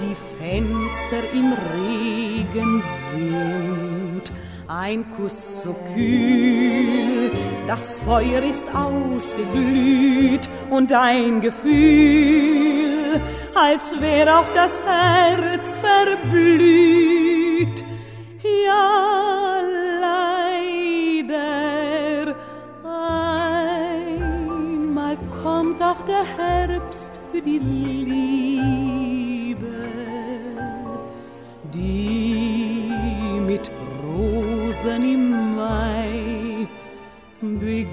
die 0.00 0.16
Fenster 0.38 1.22
im 1.34 1.52
Regen 1.74 2.80
sind. 3.10 4.24
Ein 4.68 5.04
Kuss 5.16 5.62
so 5.64 5.74
kühl, 5.92 7.32
das 7.66 7.98
Feuer 7.98 8.42
ist 8.48 8.68
ausgeglüht 8.72 10.48
und 10.70 10.92
ein 10.92 11.40
Gefühl, 11.40 13.20
als 13.56 14.00
wär 14.00 14.38
auch 14.38 14.48
das 14.54 14.86
Herz 14.86 15.80
verblüht. 15.80 17.09
Herbst 26.80 27.20
für 27.30 27.42
die 27.42 27.58
Liebe, 27.58 28.74
die 31.74 32.90
mit 33.46 33.70
Rosen 34.02 35.02
im 35.02 35.56
Mai 35.56 36.66
beginnt. 37.40 37.90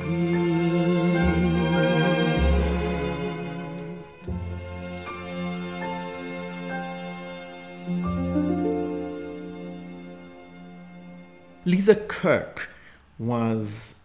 Lisa 11.65 11.95
Kirk 11.95 12.69
was 13.17 13.95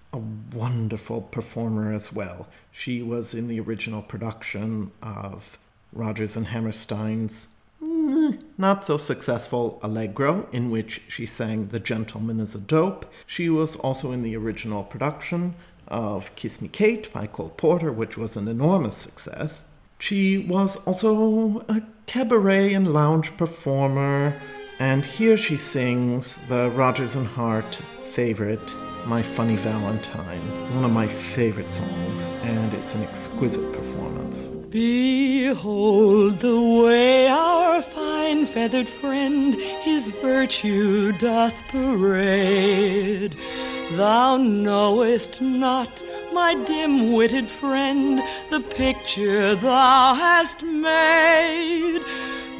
wonderful 0.52 1.22
performer 1.22 1.92
as 1.92 2.12
well. 2.12 2.46
She 2.70 3.02
was 3.02 3.34
in 3.34 3.48
the 3.48 3.60
original 3.60 4.02
production 4.02 4.92
of 5.02 5.58
Rodgers 5.92 6.36
and 6.36 6.46
Hammerstein's 6.48 7.56
mm, 7.82 8.42
not 8.56 8.84
so 8.84 8.96
successful 8.96 9.78
Allegro, 9.82 10.48
in 10.52 10.70
which 10.70 11.02
she 11.08 11.26
sang 11.26 11.68
The 11.68 11.80
Gentleman 11.80 12.40
is 12.40 12.54
a 12.54 12.58
Dope. 12.58 13.12
She 13.26 13.50
was 13.50 13.76
also 13.76 14.12
in 14.12 14.22
the 14.22 14.36
original 14.36 14.84
production 14.84 15.54
of 15.88 16.34
Kiss 16.36 16.62
Me 16.62 16.68
Kate 16.68 17.12
by 17.12 17.26
Cole 17.26 17.50
Porter, 17.50 17.92
which 17.92 18.16
was 18.16 18.36
an 18.36 18.48
enormous 18.48 18.96
success. 18.96 19.64
She 19.98 20.38
was 20.38 20.76
also 20.86 21.60
a 21.68 21.82
cabaret 22.06 22.72
and 22.74 22.92
lounge 22.92 23.36
performer, 23.36 24.34
and 24.78 25.04
here 25.04 25.36
she 25.36 25.56
sings 25.56 26.38
the 26.48 26.70
Rodgers 26.70 27.14
and 27.14 27.26
Hart 27.26 27.80
favorite, 28.04 28.74
My 29.04 29.20
Funny 29.20 29.56
Valentine, 29.56 30.74
one 30.74 30.84
of 30.84 30.92
my 30.92 31.08
favorite 31.08 31.72
songs, 31.72 32.28
and 32.42 32.72
it's 32.72 32.94
an 32.94 33.02
exquisite 33.02 33.72
performance. 33.72 34.48
Behold 34.48 36.38
the 36.38 36.60
way 36.60 37.26
our 37.26 37.82
fine 37.82 38.46
feathered 38.46 38.88
friend 38.88 39.54
his 39.54 40.08
virtue 40.08 41.10
doth 41.12 41.60
parade. 41.68 43.36
Thou 43.92 44.36
knowest 44.36 45.42
not, 45.42 46.00
my 46.32 46.54
dim 46.54 47.12
witted 47.12 47.48
friend, 47.48 48.22
the 48.50 48.60
picture 48.60 49.56
thou 49.56 50.14
hast 50.14 50.62
made. 50.62 52.02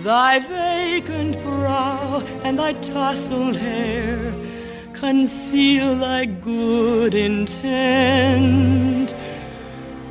Thy 0.01 0.41
vacant 0.41 1.41
brow 1.45 2.19
and 2.43 2.59
thy 2.59 2.73
tousled 2.73 3.55
hair 3.55 4.42
conceal 5.03 5.97
thy 5.97 6.25
good 6.25 7.13
intent. 7.13 9.13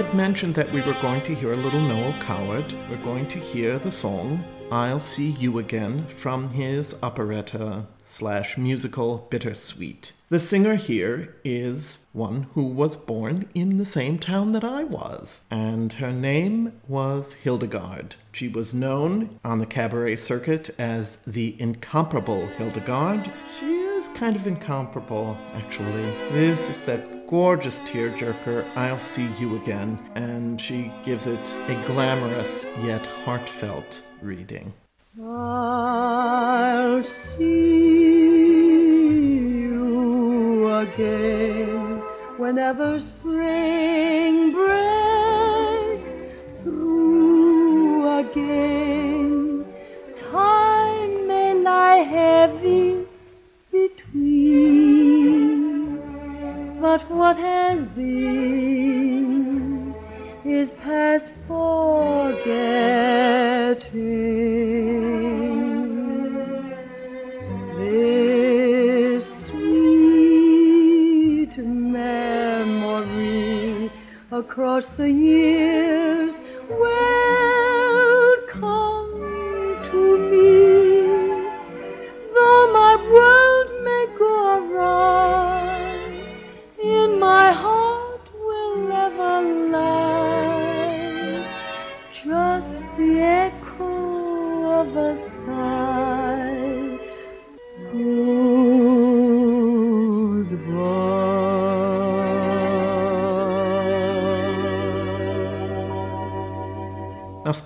Had 0.08 0.16
mentioned 0.16 0.54
that 0.54 0.72
we 0.72 0.80
were 0.80 0.96
going 1.02 1.20
to 1.24 1.34
hear 1.34 1.52
a 1.52 1.56
little 1.56 1.82
Noel 1.82 2.14
Coward. 2.20 2.74
We're 2.88 2.96
going 3.04 3.28
to 3.28 3.38
hear 3.38 3.78
the 3.78 3.90
song 3.90 4.42
I'll 4.72 5.00
See 5.00 5.32
You 5.32 5.58
Again 5.58 6.06
from 6.06 6.48
his 6.48 6.96
operetta 7.02 7.84
slash 8.04 8.56
musical 8.56 9.26
Bittersweet. 9.28 10.12
The 10.30 10.40
singer 10.40 10.76
here 10.76 11.36
is 11.44 12.06
one 12.14 12.44
who 12.54 12.64
was 12.64 12.96
born 12.96 13.50
in 13.54 13.76
the 13.76 13.84
same 13.84 14.18
town 14.18 14.52
that 14.52 14.64
I 14.64 14.82
was, 14.82 15.44
and 15.50 15.92
her 15.94 16.12
name 16.12 16.80
was 16.88 17.34
Hildegarde. 17.34 18.16
She 18.32 18.48
was 18.48 18.72
known 18.72 19.38
on 19.44 19.58
the 19.58 19.66
cabaret 19.66 20.16
circuit 20.16 20.70
as 20.78 21.16
the 21.26 21.54
incomparable 21.60 22.46
Hildegarde. 22.46 23.30
She 23.60 23.66
is 23.66 24.08
kind 24.08 24.36
of 24.36 24.46
incomparable, 24.46 25.36
actually. 25.52 26.10
This 26.32 26.70
is 26.70 26.80
that 26.84 27.17
gorgeous 27.28 27.80
tearjerker, 27.82 28.66
I'll 28.74 28.98
See 28.98 29.28
You 29.38 29.56
Again, 29.56 29.98
and 30.14 30.58
she 30.58 30.90
gives 31.04 31.26
it 31.26 31.54
a 31.68 31.74
glamorous 31.86 32.64
yet 32.82 33.06
heartfelt 33.06 34.02
reading. 34.22 34.72
I'll 35.22 37.04
see 37.04 37.98
you 39.60 40.74
again 40.74 42.02
whenever 42.38 42.98
spring 42.98 44.52
breaks 44.52 46.12
through 46.62 48.20
again. 48.20 49.66
Time 50.16 51.26
may 51.28 51.52
lie 51.52 51.98
heavy 51.98 52.77
but 56.98 57.10
what 57.10 57.36
has 57.36 57.84
been 57.88 59.94
is 60.44 60.70
past 60.82 61.26
forgetting. 61.46 62.34
This 67.76 69.46
sweet 69.46 71.56
memory 71.58 72.72
across 74.32 74.88
the 74.90 75.10
years 75.10 76.07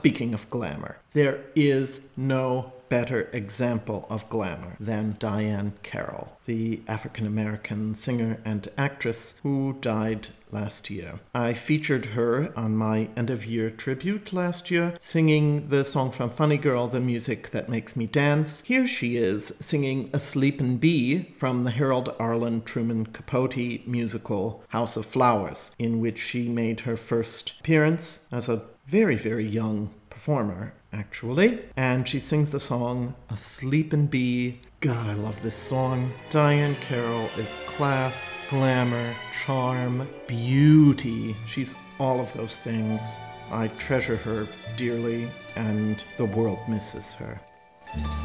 speaking 0.03 0.35
of 0.35 0.51
glamour, 0.51 0.97
there 1.13 1.39
is 1.55 2.09
no 2.17 2.73
better 2.89 3.31
example 3.33 4.05
of 4.11 4.29
glamour 4.29 4.77
than 4.81 5.17
Diahann 5.21 5.73
Carroll, 5.85 6.37
the 6.45 6.81
African 6.89 7.25
American 7.25 7.95
singer 7.95 8.41
and 8.45 8.69
actress 8.77 9.39
who 9.45 9.77
died 9.81 10.31
last 10.51 10.91
year. 10.91 11.21
I 11.35 11.53
featured 11.55 12.07
her 12.07 12.53
on 12.59 12.77
my 12.77 13.11
end 13.17 13.31
of 13.31 13.47
year 13.47 13.71
tribute 13.71 14.33
last 14.33 14.73
year, 14.73 14.95
singing 14.99 15.69
the 15.69 15.85
song 15.85 16.11
from 16.11 16.31
Funny 16.31 16.59
Girl, 16.59 16.89
The 16.89 17.01
Music 17.01 17.51
That 17.51 17.69
Makes 17.69 17.95
Me 17.95 18.07
Dance. 18.07 18.63
Here 18.67 18.89
she 18.89 19.17
is 19.17 19.55
singing 19.61 20.11
A 20.13 20.19
Sleepin' 20.19 20.79
Bee 20.79 21.31
from 21.33 21.63
the 21.63 21.71
Harold 21.71 22.15
Arlen 22.19 22.63
Truman 22.63 23.07
Capote 23.07 23.87
musical 23.87 24.65
House 24.69 24.97
of 24.97 25.07
Flowers, 25.07 25.71
in 25.79 26.01
which 26.01 26.19
she 26.19 26.49
made 26.49 26.81
her 26.81 26.97
first 26.97 27.61
appearance 27.61 28.27
as 28.33 28.49
a 28.49 28.65
very, 28.87 29.17
very 29.17 29.47
young 29.47 29.93
performer, 30.11 30.75
actually. 30.93 31.65
And 31.77 32.07
she 32.07 32.21
sings 32.21 32.51
the 32.51 32.61
song 32.61 33.15
A 33.31 33.37
Sleepin' 33.37 34.07
Bee. 34.07 34.61
God, 34.81 35.09
I 35.09 35.15
love 35.15 35.41
this 35.43 35.57
song. 35.57 36.13
Diahann 36.31 36.81
Carroll 36.81 37.29
is 37.39 37.57
class, 37.67 38.33
glamour, 38.51 39.15
charm, 39.45 40.09
beauty. 40.27 41.37
She's 41.47 41.77
all 41.99 42.21
of 42.21 42.33
those 42.35 42.57
things. 42.57 43.17
I 43.51 43.69
treasure 43.69 44.17
her 44.17 44.49
dearly, 44.77 45.31
and 45.57 46.03
the 46.17 46.25
world 46.25 46.59
misses 46.69 47.13
her. 47.15 47.41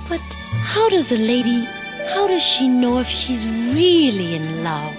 But 0.09 0.21
how 0.49 0.89
does 0.89 1.11
a 1.11 1.17
lady, 1.17 1.65
how 2.13 2.27
does 2.27 2.43
she 2.43 2.67
know 2.67 2.99
if 2.99 3.07
she's 3.07 3.45
really 3.73 4.35
in 4.35 4.63
love? 4.63 4.95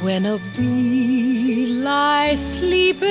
When 0.00 0.26
a 0.26 0.38
bee 0.56 1.66
lies 1.82 2.58
sleeping 2.58 3.08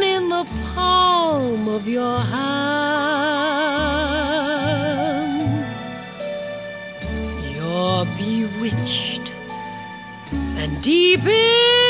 in 0.00 0.28
the 0.28 0.44
palm 0.74 1.68
of 1.68 1.88
your 1.88 2.20
hand, 2.20 2.46
you're 7.52 8.04
bewitched 8.16 9.32
and 10.56 10.80
deep 10.82 11.24
in 11.26 11.85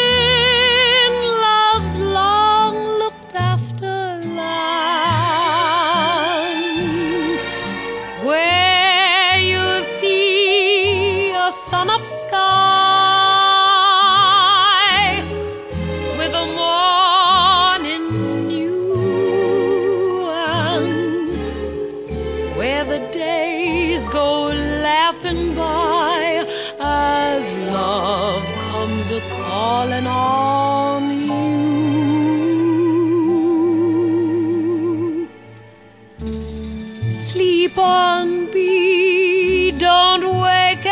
Sleep 37.37 37.77
on, 37.77 38.51
be 38.51 39.71
don't 39.73 40.25
wake 40.41 40.87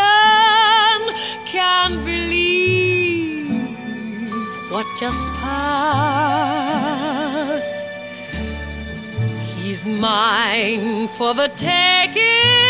can't 1.47 2.05
believe 2.05 3.49
what 4.71 4.85
just 5.01 5.27
passed. 5.41 6.39
He's 9.57 9.87
mine 9.87 11.09
for 11.09 11.33
the 11.33 11.49
taking. 11.57 12.64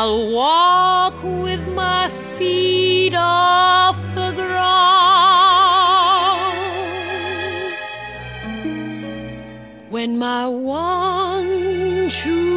I'll 0.00 0.30
walk 0.30 1.24
with 1.24 1.66
my 1.66 2.06
feet 2.38 3.14
off 3.16 3.98
the 4.14 4.30
ground. 4.30 4.62
When 9.90 10.16
my 10.16 10.46
one 10.46 12.10
true 12.10 12.47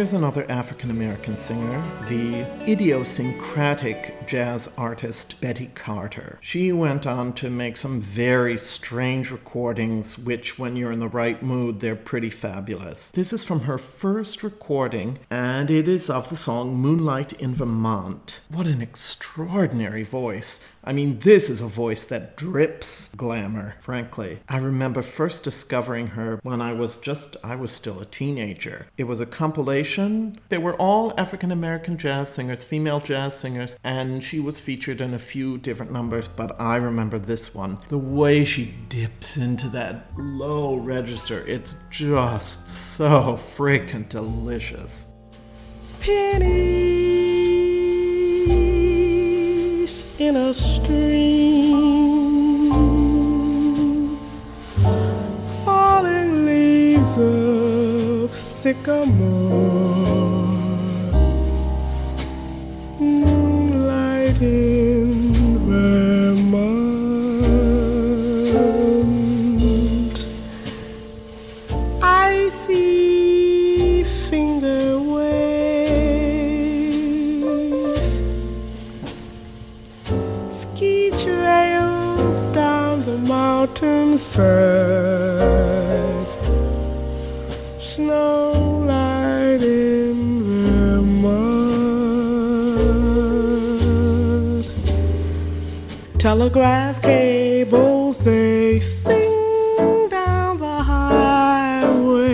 Here's 0.00 0.14
another 0.14 0.50
African 0.50 0.90
American 0.90 1.36
singer, 1.36 1.84
the 2.08 2.46
idiosyncratic 2.66 4.19
jazz 4.30 4.72
artist 4.78 5.40
Betty 5.40 5.72
Carter. 5.74 6.38
She 6.40 6.70
went 6.70 7.04
on 7.04 7.32
to 7.32 7.50
make 7.50 7.76
some 7.76 8.00
very 8.00 8.56
strange 8.56 9.32
recordings, 9.32 10.16
which, 10.16 10.56
when 10.56 10.76
you're 10.76 10.92
in 10.92 11.00
the 11.00 11.08
right 11.08 11.42
mood, 11.42 11.80
they're 11.80 11.96
pretty 11.96 12.30
fabulous. 12.30 13.10
This 13.10 13.32
is 13.32 13.42
from 13.42 13.62
her 13.62 13.76
first 13.76 14.44
recording, 14.44 15.18
and 15.30 15.68
it 15.68 15.88
is 15.88 16.08
of 16.08 16.28
the 16.28 16.36
song 16.36 16.76
Moonlight 16.76 17.32
in 17.40 17.56
Vermont. 17.56 18.40
What 18.48 18.68
an 18.68 18.80
extraordinary 18.80 20.04
voice! 20.04 20.60
I 20.82 20.92
mean, 20.92 21.18
this 21.18 21.50
is 21.50 21.60
a 21.60 21.66
voice 21.66 22.04
that 22.04 22.38
drips 22.38 23.14
glamour, 23.14 23.74
frankly. 23.80 24.38
I 24.48 24.56
remember 24.56 25.02
first 25.02 25.44
discovering 25.44 26.08
her 26.08 26.40
when 26.42 26.62
I 26.62 26.72
was 26.72 26.96
just, 26.96 27.36
I 27.44 27.54
was 27.54 27.70
still 27.70 28.00
a 28.00 28.06
teenager. 28.06 28.86
It 28.96 29.04
was 29.04 29.20
a 29.20 29.26
compilation. 29.26 30.38
They 30.48 30.56
were 30.56 30.74
all 30.76 31.12
African 31.18 31.50
American 31.50 31.98
jazz 31.98 32.32
singers, 32.32 32.64
female 32.64 33.00
jazz 33.00 33.38
singers, 33.38 33.78
and 33.84 34.19
she 34.20 34.40
was 34.40 34.60
featured 34.60 35.00
in 35.00 35.14
a 35.14 35.18
few 35.18 35.58
different 35.58 35.92
numbers, 35.92 36.28
but 36.28 36.60
I 36.60 36.76
remember 36.76 37.18
this 37.18 37.54
one. 37.54 37.78
The 37.88 37.98
way 37.98 38.44
she 38.44 38.74
dips 38.88 39.36
into 39.36 39.68
that 39.70 40.10
low 40.16 40.76
register, 40.76 41.44
it's 41.46 41.76
just 41.90 42.68
so 42.68 43.34
freaking 43.36 44.08
delicious. 44.08 45.06
pennies 46.00 46.50
in 50.18 50.36
a 50.36 50.52
stream, 50.54 51.80
falling 55.64 56.46
leaves 56.46 57.16
of 57.18 58.34
sycamore, 58.34 59.80
in 64.40 65.58
Vermont, 65.66 66.56
finger 74.30 74.98
waves. 74.98 75.90
Ski 80.48 81.10
trails 81.10 82.44
down 82.54 83.04
the 83.04 83.18
mountainside, 83.18 84.40
snow 87.78 88.49
Telegraph 96.20 97.00
cables 97.00 98.18
they 98.18 98.78
sing 98.78 100.06
down 100.10 100.58
the 100.58 100.82
highway 100.82 102.30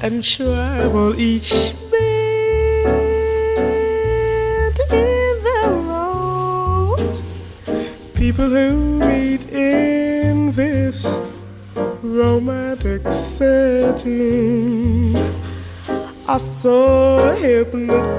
and 0.00 0.22
travel 0.22 1.20
each 1.20 1.74
bend 1.90 2.86
in 4.92 5.42
the 5.42 5.68
road. 5.88 7.20
People 8.14 8.48
who 8.48 9.00
meet 9.00 9.50
in 9.50 10.52
this 10.52 11.18
romantic 12.00 13.08
setting 13.08 15.16
are 16.28 16.38
so 16.38 17.34
hypnotized 17.40 18.11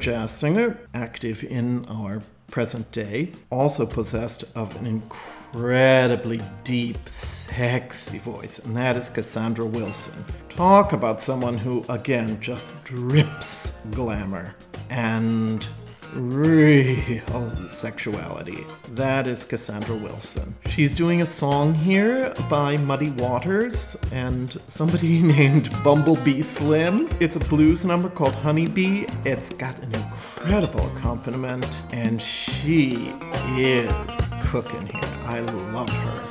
jazz 0.00 0.30
singer 0.30 0.78
active 0.94 1.44
in 1.44 1.84
our 1.86 2.22
present 2.50 2.90
day, 2.90 3.30
also 3.50 3.84
possessed 3.86 4.44
of 4.56 4.74
an 4.76 4.86
incredibly 4.86 6.40
deep, 6.64 7.08
sexy 7.08 8.18
voice, 8.18 8.58
and 8.60 8.76
that 8.76 8.96
is 8.96 9.10
Cassandra 9.10 9.66
Wilson. 9.66 10.24
Talk 10.48 10.94
about 10.94 11.20
someone 11.20 11.58
who, 11.58 11.84
again, 11.88 12.40
just 12.40 12.72
drips 12.82 13.78
glamour 13.92 14.54
and 14.88 15.68
real 16.14 17.68
sexuality. 17.68 18.66
That 18.90 19.26
is 19.26 19.44
Cassandra 19.44 19.96
Wilson. 19.96 20.54
She's 20.66 20.94
doing 20.94 21.22
a 21.22 21.26
song 21.26 21.74
here 21.74 22.34
by 22.48 22.76
Muddy 22.76 23.10
Waters 23.10 23.96
and 24.12 24.60
somebody 24.68 25.22
named 25.22 25.70
Bumblebee 25.82 26.42
Slim. 26.42 27.08
It's 27.20 27.36
a 27.36 27.40
blues 27.40 27.84
number 27.84 28.08
called 28.08 28.34
Honeybee. 28.34 29.06
It's 29.24 29.52
got 29.52 29.78
an 29.78 29.94
incredible 29.94 30.86
accompaniment, 30.96 31.82
and 31.92 32.20
she 32.20 33.14
is 33.56 34.26
cooking 34.42 34.86
here. 34.86 35.18
I 35.24 35.40
love 35.40 35.90
her. 35.90 36.29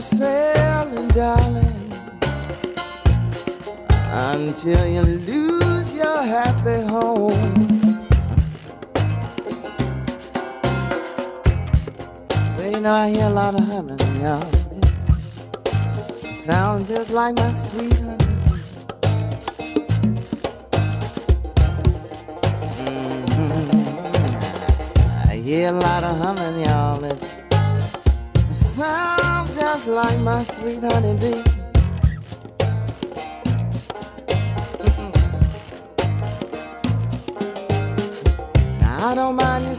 Sailing, 0.00 1.08
darling, 1.08 1.92
until 4.10 4.86
you 4.86 5.02
lose 5.02 5.92
your 5.92 6.22
happy 6.22 6.82
home. 6.88 8.00
Well, 12.56 12.70
you 12.72 12.80
know, 12.80 12.94
I 12.94 13.08
hear 13.10 13.26
a 13.26 13.30
lot 13.30 13.54
of 13.54 13.64
humming, 13.64 13.98
y'all. 14.20 14.44
It 16.24 16.36
sounds 16.36 16.88
just 16.88 17.10
like 17.10 17.34
my 17.36 17.52
sweet 17.52 17.92
honey. 17.92 18.24
Mm-hmm. 23.36 23.70
I 25.28 25.36
hear 25.36 25.68
a 25.68 25.72
lot 25.72 26.04
of 26.04 26.16
humming, 26.18 26.64
y'all. 26.64 27.43
It 28.74 28.78
sounds 28.78 29.54
just 29.54 29.86
like 29.86 30.18
my 30.18 30.42
sweet 30.42 30.80
honeybee. 30.80 31.44
Now, 38.80 39.10
I 39.10 39.14
don't 39.14 39.36
mind 39.36 39.68
you 39.68 39.74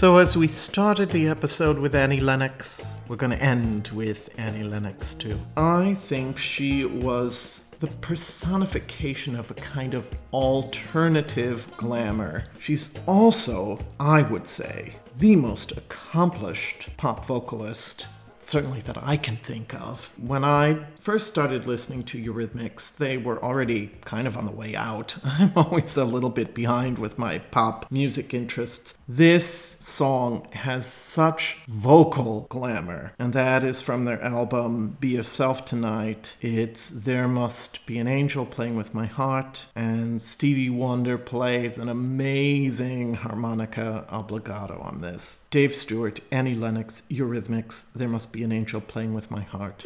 So, 0.00 0.16
as 0.16 0.34
we 0.34 0.46
started 0.46 1.10
the 1.10 1.28
episode 1.28 1.78
with 1.78 1.94
Annie 1.94 2.20
Lennox, 2.20 2.94
we're 3.06 3.16
going 3.16 3.32
to 3.32 3.42
end 3.42 3.88
with 3.88 4.30
Annie 4.38 4.64
Lennox 4.64 5.14
too. 5.14 5.38
I 5.58 5.92
think 5.92 6.38
she 6.38 6.86
was 6.86 7.66
the 7.80 7.88
personification 7.88 9.36
of 9.36 9.50
a 9.50 9.54
kind 9.54 9.92
of 9.92 10.10
alternative 10.32 11.70
glamour. 11.76 12.44
She's 12.58 12.98
also, 13.06 13.78
I 14.00 14.22
would 14.22 14.46
say, 14.46 14.94
the 15.18 15.36
most 15.36 15.72
accomplished 15.72 16.96
pop 16.96 17.26
vocalist 17.26 18.08
certainly 18.42 18.80
that 18.80 18.98
I 19.02 19.16
can 19.16 19.36
think 19.36 19.74
of. 19.74 20.12
When 20.16 20.44
I 20.44 20.86
first 20.98 21.28
started 21.28 21.66
listening 21.66 22.04
to 22.04 22.22
Eurythmics, 22.22 22.96
they 22.96 23.16
were 23.16 23.42
already 23.42 23.92
kind 24.04 24.26
of 24.26 24.36
on 24.36 24.46
the 24.46 24.52
way 24.52 24.74
out. 24.74 25.16
I'm 25.24 25.52
always 25.56 25.96
a 25.96 26.04
little 26.04 26.30
bit 26.30 26.54
behind 26.54 26.98
with 26.98 27.18
my 27.18 27.38
pop 27.38 27.90
music 27.90 28.34
interests. 28.34 28.96
This 29.08 29.44
song 29.44 30.46
has 30.52 30.86
such 30.86 31.58
vocal 31.66 32.46
glamour, 32.48 33.14
and 33.18 33.32
that 33.32 33.64
is 33.64 33.82
from 33.82 34.04
their 34.04 34.22
album 34.22 34.96
Be 35.00 35.08
Yourself 35.08 35.64
Tonight. 35.64 36.36
It's 36.40 36.90
There 36.90 37.28
Must 37.28 37.84
Be 37.86 37.98
an 37.98 38.06
Angel 38.06 38.46
Playing 38.46 38.76
with 38.76 38.94
My 38.94 39.06
Heart, 39.06 39.66
and 39.74 40.22
Stevie 40.22 40.70
Wonder 40.70 41.18
plays 41.18 41.76
an 41.78 41.88
amazing 41.88 43.14
harmonica 43.14 44.06
obligato 44.08 44.84
on 44.84 45.00
this. 45.00 45.40
Dave 45.50 45.74
Stewart, 45.74 46.20
Annie 46.30 46.54
Lennox, 46.54 47.02
Eurythmics, 47.10 47.86
There 47.92 48.08
Must 48.08 48.32
Be 48.32 48.44
an 48.44 48.52
Angel 48.52 48.80
Playing 48.80 49.14
with 49.14 49.32
My 49.32 49.40
Heart. 49.40 49.84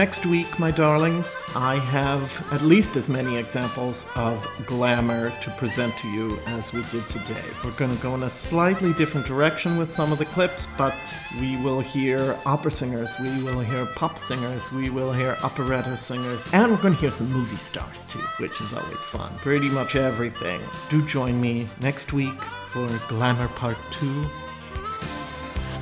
Next 0.00 0.24
week, 0.24 0.58
my 0.58 0.70
darlings, 0.70 1.36
I 1.54 1.74
have 1.74 2.24
at 2.54 2.62
least 2.62 2.96
as 2.96 3.06
many 3.06 3.36
examples 3.36 4.06
of 4.16 4.34
glamour 4.64 5.28
to 5.42 5.50
present 5.58 5.94
to 5.98 6.08
you 6.08 6.38
as 6.46 6.72
we 6.72 6.80
did 6.84 7.06
today. 7.10 7.44
We're 7.62 7.72
going 7.72 7.94
to 7.94 8.02
go 8.02 8.14
in 8.14 8.22
a 8.22 8.30
slightly 8.30 8.94
different 8.94 9.26
direction 9.26 9.76
with 9.76 9.90
some 9.90 10.10
of 10.10 10.16
the 10.16 10.24
clips, 10.24 10.66
but 10.78 10.96
we 11.38 11.58
will 11.58 11.80
hear 11.80 12.34
opera 12.46 12.70
singers, 12.70 13.14
we 13.20 13.42
will 13.42 13.60
hear 13.60 13.84
pop 13.84 14.16
singers, 14.16 14.72
we 14.72 14.88
will 14.88 15.12
hear 15.12 15.36
operetta 15.42 15.94
singers, 15.98 16.48
and 16.54 16.72
we're 16.72 16.80
going 16.80 16.94
to 16.94 17.00
hear 17.00 17.10
some 17.10 17.30
movie 17.30 17.56
stars 17.56 18.06
too, 18.06 18.24
which 18.38 18.58
is 18.62 18.72
always 18.72 19.04
fun. 19.04 19.30
Pretty 19.36 19.68
much 19.68 19.96
everything. 19.96 20.62
Do 20.88 21.04
join 21.04 21.38
me 21.38 21.68
next 21.82 22.14
week 22.14 22.40
for 22.72 22.88
Glamour 23.08 23.48
Part 23.48 23.76
2. 23.90 24.06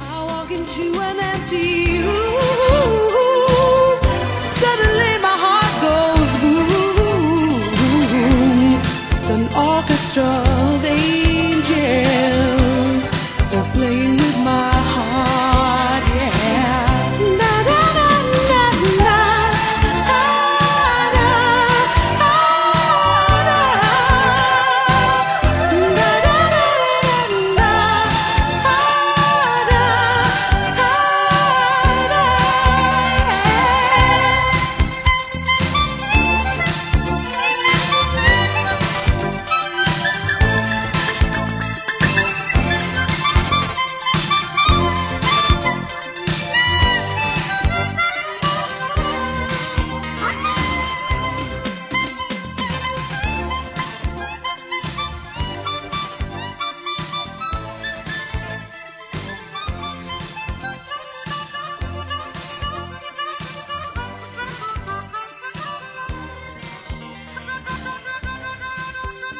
I 0.00 0.24
walk 0.26 0.50
into 0.50 0.98
an 1.08 1.20
empty 1.20 2.00
room. 2.02 3.17
Suddenly 4.62 5.12
my 5.26 5.36
heart 5.44 5.74
goes 5.86 6.32
boom. 6.43 6.68
It's 9.16 9.30
an 9.30 9.44
orchestra 9.55 10.24
of 10.24 10.85
angels. 10.85 12.27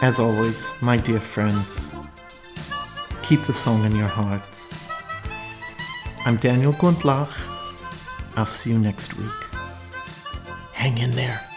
As 0.09 0.19
always, 0.19 0.73
my 0.81 0.97
dear 0.97 1.21
friends, 1.21 1.95
keep 3.23 3.43
the 3.43 3.53
song 3.53 3.85
in 3.85 3.95
your 3.95 4.09
hearts. 4.09 4.73
I'm 6.25 6.37
Daniel 6.37 6.73
Gundlach. 6.73 7.29
I'll 8.35 8.47
see 8.47 8.71
you 8.71 8.79
next 8.79 9.19
week. 9.19 9.41
Hang 10.73 10.97
in 10.97 11.11
there. 11.11 11.48